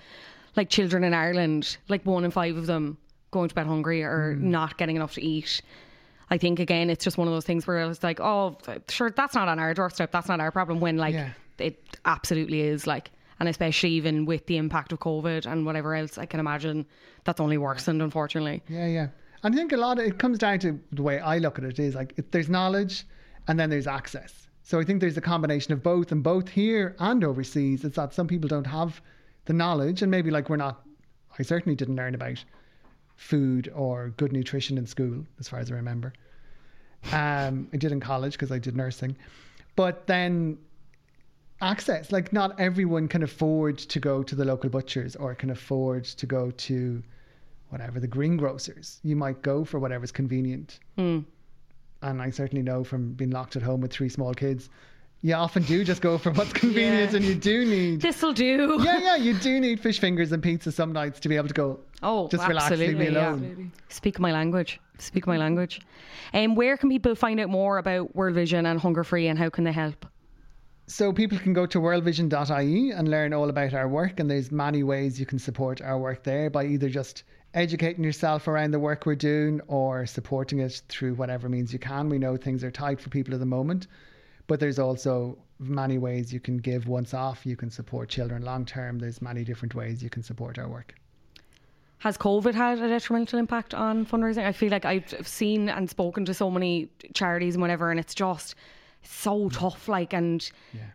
[0.57, 2.97] like children in Ireland, like one in five of them
[3.31, 5.61] going to bed hungry or not getting enough to eat.
[6.31, 8.57] I think again, it's just one of those things where it's like, oh,
[8.89, 10.13] sure, that's not on our doorstep.
[10.13, 10.79] That's not our problem.
[10.81, 11.31] When like Yeah.
[11.59, 12.87] it absolutely is.
[12.87, 16.87] Like, and especially even with the impact of COVID and whatever else, I can imagine
[17.25, 18.63] that's only worsened, unfortunately.
[18.69, 19.09] Yeah, yeah.
[19.43, 21.65] And I think a lot of it comes down to the way I look at
[21.65, 23.05] it is like there's knowledge
[23.47, 24.49] and then there's access.
[24.63, 27.85] So I think there's a combination of both, and both here and overseas.
[27.85, 29.01] It's that some people don't have
[29.47, 30.83] the knowledge, and maybe like we're not.
[31.39, 32.45] I certainly didn't learn about
[33.17, 36.13] food or good nutrition in school, as far as I remember.
[37.13, 39.17] Um, I did in college because I did nursing,
[39.75, 40.59] but then
[41.61, 46.05] access like not everyone can afford to go to the local butchers or can afford
[46.05, 47.03] to go to
[47.71, 49.01] whatever the greengrocers.
[49.03, 50.79] You might go for whatever's convenient.
[50.97, 51.21] Hmm.
[52.03, 54.71] And I certainly know from being locked at home with three small kids,
[55.21, 57.17] you often do just go for what's convenient, Yeah.
[57.17, 58.01] and you do need.
[58.01, 58.79] This'll do.
[58.85, 61.55] yeah, yeah, you do need fish fingers and pizza some nights to be able to
[61.55, 61.81] go.
[62.05, 63.71] Oh, just relax, leave me absolutely, yeah.
[63.89, 64.81] Speak my language.
[64.99, 65.81] Speak my language.
[66.33, 69.37] And um, where can people find out more about World Vision and Hunger Free and
[69.37, 70.07] how can they help?
[70.89, 74.83] So people can go to worldvision.ie and learn all about our work, and there's many
[74.83, 79.05] ways you can support our work there by either just educating yourself around the work
[79.05, 82.09] we're doing or supporting it through whatever means you can.
[82.09, 83.87] We know things are tight for people at the moment,
[84.47, 87.45] but there's also many ways you can give once off.
[87.45, 88.99] You can support children long term.
[88.99, 90.95] There's many different ways you can support our work.
[91.99, 94.47] Has COVID had a detrimental impact on fundraising?
[94.47, 98.15] I feel like I've seen and spoken to so many charities and whatever, and it's
[98.15, 98.55] just
[99.09, 99.89] so tough.
[99.89, 100.49] Like, and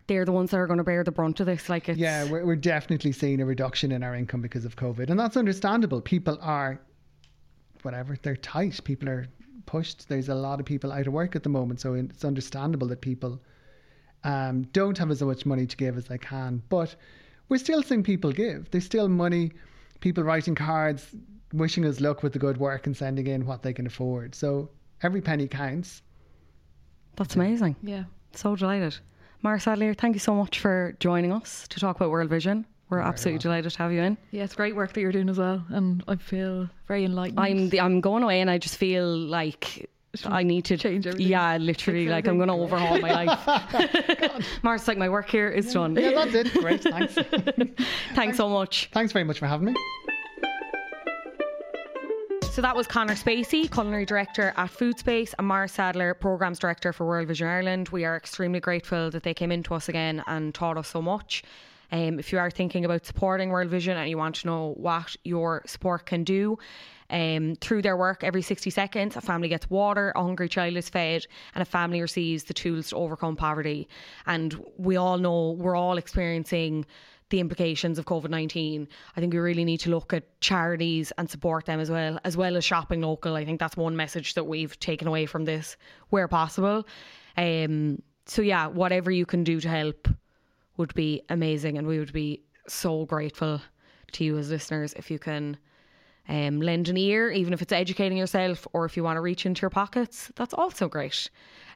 [0.06, 1.68] they're the ones that are going to bear the brunt of this.
[1.68, 5.10] Like, it's Yeah, we're, we're definitely seeing a reduction in our income because of COVID.
[5.10, 6.00] And that's understandable.
[6.00, 6.80] People are,
[7.82, 8.82] whatever, they're tight.
[8.84, 9.26] People are
[9.66, 10.08] pushed.
[10.08, 11.80] There's a lot of people out of work at the moment.
[11.80, 13.40] So it's understandable that people
[14.22, 16.62] um, don't have as much money to give as they can.
[16.68, 16.94] But
[17.48, 18.70] we're still seeing people give.
[18.70, 19.52] There's still money,
[20.00, 21.14] people writing cards,
[21.52, 24.34] wishing us luck with the good work and sending in what they can afford.
[24.34, 24.70] So
[25.02, 26.02] every penny counts.
[27.16, 27.76] That's amazing.
[27.82, 28.04] Yeah.
[28.32, 28.96] So delighted.
[29.42, 32.64] Maurice Sadlier, thank you so much for joining us to talk about World Vision.
[32.88, 34.16] We're absolutely delighted to have you in.
[34.30, 37.40] Yeah, it's great work that you're doing as well, and I feel very enlightened.
[37.40, 39.88] I'm the, I'm going away and I just feel like
[40.24, 41.28] I need to Change everything.
[41.28, 44.44] Yeah, literally, Fix like I'm going to overhaul my life.
[44.62, 45.96] Mark's like my work here is done.
[45.96, 46.52] Yeah, that's it.
[46.54, 46.82] Great.
[46.82, 47.14] Thanks.
[48.14, 48.90] Thanks so much.
[48.92, 49.74] Thanks very much for having me.
[52.54, 57.04] So that was Conor Spacey, culinary director at FoodSpace, and Maurice Sadlier, programs director for
[57.04, 57.88] World Vision Ireland.
[57.88, 61.02] We are extremely grateful that they came in to us again and taught us so
[61.02, 61.42] much.
[61.90, 65.16] Um, if you are thinking about supporting World Vision and you want to know what
[65.24, 66.56] your support can do,
[67.10, 70.88] um, through their work, every 60 seconds, a family gets water, a hungry child is
[70.88, 73.88] fed, and a family receives the tools to overcome poverty.
[74.26, 76.86] And we all know we're all experiencing
[77.34, 78.86] the implications of COVID 19.
[79.16, 82.36] I think we really need to look at charities and support them as well, as
[82.36, 83.34] well as shopping local.
[83.34, 85.76] I think that's one message that we've taken away from this
[86.10, 86.86] where possible.
[87.36, 90.06] Um, so, yeah, whatever you can do to help
[90.76, 93.60] would be amazing, and we would be so grateful
[94.12, 95.56] to you as listeners if you can
[96.28, 99.46] um, lend an ear, even if it's educating yourself or if you want to reach
[99.46, 100.30] into your pockets.
[100.36, 101.28] That's also great.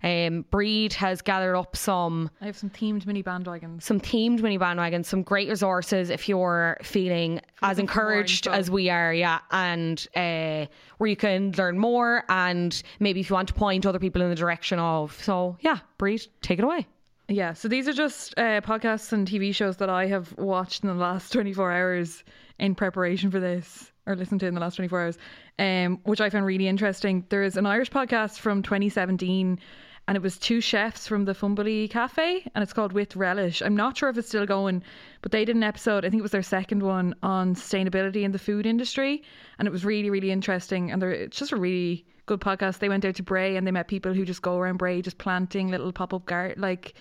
[0.03, 3.83] Um, Bríd has gathered up some I have some themed mini bandwagons.
[3.83, 8.71] some themed mini bandwagons, some great resources if you're feeling as for more encouraged as
[8.71, 10.67] we are, yeah, and uh,
[10.99, 14.31] where you can learn more and maybe if you want to point other people in
[14.31, 15.21] the direction of.
[15.21, 16.87] So yeah, Bríd, take it away.
[17.31, 20.89] Yeah, so these are just uh, podcasts and TV shows that I have watched in
[20.89, 22.25] the last 24 hours
[22.59, 25.19] in preparation for this, or listened to in the last 24 hours,
[25.59, 27.25] um, which I found really interesting.
[27.29, 29.61] There's an Irish podcast from 2017,
[30.09, 33.61] and it was two chefs from the Fumbally Cafe, and it's called With Relish.
[33.61, 34.83] I'm not sure if it's still going,
[35.21, 38.33] but they did an episode, I think it was their second one, on sustainability in
[38.33, 39.23] the food industry,
[39.59, 40.91] and it was really, really interesting.
[40.91, 42.79] And it's just a really good podcast.
[42.79, 45.19] They went out to Bray and they met people who just go around Bray just
[45.19, 46.95] planting little pop up gar- like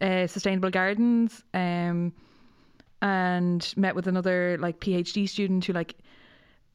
[0.00, 2.12] uh, sustainable gardens um,
[3.02, 5.94] and met with another like PhD student who like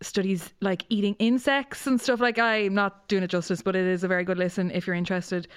[0.04, 4.04] studies like eating insects and stuff like I'm not doing it justice but it is
[4.04, 5.48] a very good listen if you're interested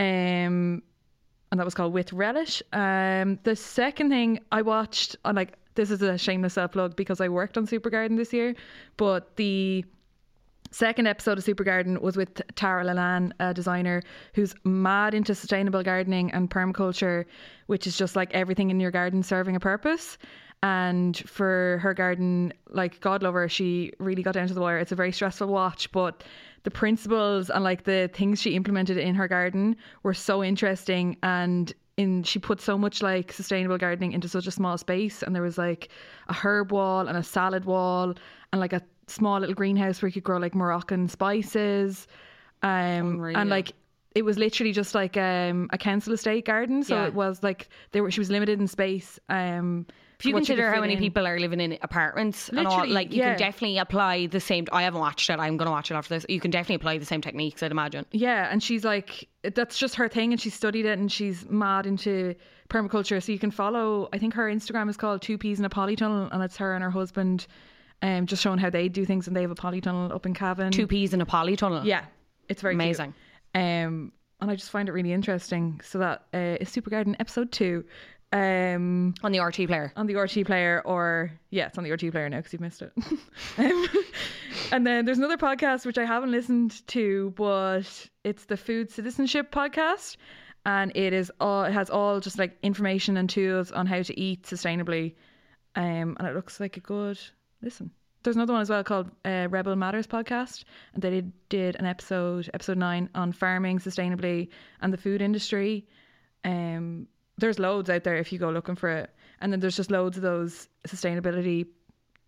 [0.00, 0.82] um
[1.50, 5.90] and that was called with relish um the second thing I watched on like this
[5.90, 8.54] is a shameless self plug because I worked on Super Garden this year
[8.96, 9.84] but the
[10.70, 14.02] second episode of Super Garden was with Tara Lalan, a designer
[14.34, 17.24] who's mad into sustainable gardening and permaculture,
[17.66, 20.18] which is just like everything in your garden serving a purpose.
[20.62, 24.78] And for her garden, like God love her, she really got down to the wire.
[24.78, 26.24] It's a very stressful watch, but
[26.64, 31.72] the principles and like the things she implemented in her garden were so interesting and
[31.96, 35.42] in she put so much like sustainable gardening into such a small space and there
[35.42, 35.88] was like
[36.28, 38.12] a herb wall and a salad wall
[38.52, 42.06] and like a small little greenhouse where you could grow like Moroccan spices
[42.62, 42.70] um
[43.14, 43.36] Unreal.
[43.36, 43.72] and like
[44.14, 47.06] it was literally just like um a council estate garden so Yeah.
[47.06, 49.86] it was like they were she was limited in space um
[50.18, 50.98] If you for what she could consider how many in.
[50.98, 53.30] people are living in apartments and all, like you yeah.
[53.30, 54.66] can definitely apply the same.
[54.72, 55.38] I haven't watched it.
[55.38, 56.26] I'm going to watch it after this.
[56.28, 57.62] You can definitely apply the same techniques.
[57.62, 58.04] I'd imagine.
[58.10, 61.86] Yeah, and she's like, that's just her thing, and she studied it, and she's mad
[61.86, 62.34] into
[62.68, 63.22] permaculture.
[63.22, 64.08] So you can follow.
[64.12, 66.82] I think her Instagram is called Two Peas in a Polytunnel, and it's her and
[66.82, 67.46] her husband,
[68.02, 70.72] um, just showing how they do things, and they have a polytunnel up in Cavan.
[70.72, 71.84] Two peas in a polytunnel.
[71.84, 72.04] Yeah,
[72.48, 72.82] it's very cute.
[72.82, 73.14] Amazing.
[73.54, 75.80] Um, and I just find it really interesting.
[75.84, 77.84] So that uh, is Super Garden episode two.
[78.30, 79.92] Um, On the RT player.
[79.96, 82.82] on the RT player, or yeah, it's on the RT player now because you've missed
[82.82, 82.92] it.
[83.58, 83.86] um,
[84.70, 89.50] and then there's another podcast which I haven't listened to, but it's the Food Citizenship
[89.50, 90.16] podcast,
[90.66, 94.20] and it is all it has all just like information and tools on how to
[94.20, 95.14] eat sustainably,
[95.74, 97.18] um, and it looks like a good
[97.62, 97.90] listen.
[98.24, 101.86] There's another one as well called uh, Rebel Matters podcast, and they did, did an
[101.86, 104.48] episode, episode nine, on farming sustainably
[104.82, 105.86] and the food industry.
[106.44, 107.06] Um,
[107.38, 109.10] there's loads out there if you go looking for it,
[109.40, 111.66] and then there's just loads of those sustainability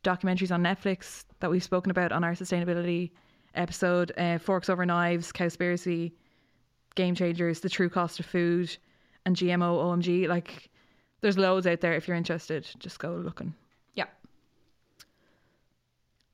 [0.05, 3.11] documentaries on Netflix that we've spoken about on our sustainability
[3.55, 4.12] episode.
[4.16, 6.12] Uh, Forks over knives, Cowspiracy,
[6.95, 8.74] Game Changers, The True Cost of Food,
[9.27, 10.28] and GMO OMG.
[10.28, 10.70] Like,
[11.20, 12.66] there's loads out there if you're interested.
[12.78, 13.55] Just go looking.
[13.95, 14.07] Yeah.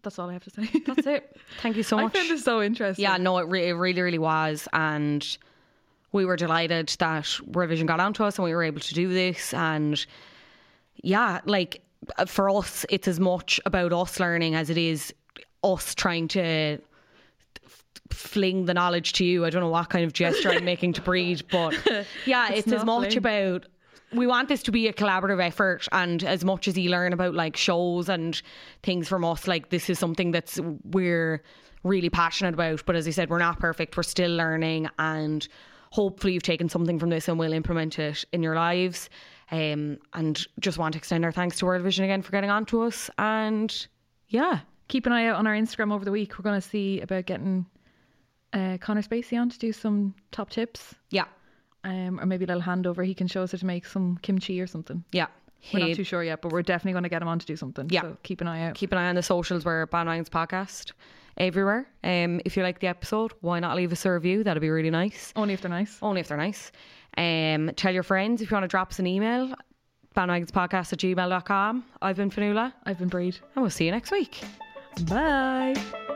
[0.02, 0.70] That's all I have to say.
[0.86, 1.36] That's it.
[1.62, 2.14] Thank you so much.
[2.14, 3.02] I found this so interesting.
[3.02, 4.68] Yeah, no, it, re- it really, really was.
[4.72, 5.26] And
[6.12, 9.08] we were delighted that World Vision got onto us and we were able to do
[9.08, 9.52] this.
[9.52, 10.04] And
[11.02, 11.82] yeah, like
[12.26, 15.12] for us, it's as much about us learning as it is
[15.62, 16.78] us trying to
[18.10, 19.44] fling the knowledge to you.
[19.44, 22.84] I don't know what kind of gesture I'm making to Bríd, but yeah, it's, as
[22.84, 23.18] much fling.
[23.18, 23.66] about
[24.12, 27.34] we want this to be a collaborative effort and as much as you learn about
[27.34, 28.40] like shows and
[28.82, 31.42] things from us like this is something that's we're
[31.82, 35.46] really passionate about but as I said we're not perfect we're still learning and
[35.96, 39.08] hopefully you've taken something from this and will implement it in your lives
[39.50, 42.66] um, and just want to extend our thanks to World Vision again for getting on
[42.66, 43.86] to us and
[44.28, 46.38] yeah Keep an eye out on our Instagram over the week.
[46.38, 47.66] We're going to see about getting
[48.52, 50.94] uh, Conor Spacey on to do some top tips.
[51.10, 51.24] yeah
[51.82, 53.04] Um, or maybe a little handover.
[53.04, 55.02] He can show us how to make some kimchi or something.
[55.12, 55.26] yeah
[55.72, 57.56] We're not too sure yet, but we're definitely going to get him on to do
[57.56, 57.88] something.
[57.90, 58.02] Yeah.
[58.02, 58.74] So keep an eye out.
[58.74, 60.92] keep an eye on the socials where Bandwagons Podcast
[61.38, 64.70] everywhere um, if you like the episode why not leave us a review that'd be
[64.70, 65.98] really nice Only if they're nice.
[66.00, 66.72] only if they're nice.
[67.18, 69.52] Um, tell your friends if you want to drop us an email,
[70.16, 71.84] bandwagonspodcast at gmail.com.
[72.00, 73.38] I've been Fionnuala, I've been Bríd.
[73.54, 74.40] and we'll see you next week.
[75.08, 76.15] Bye.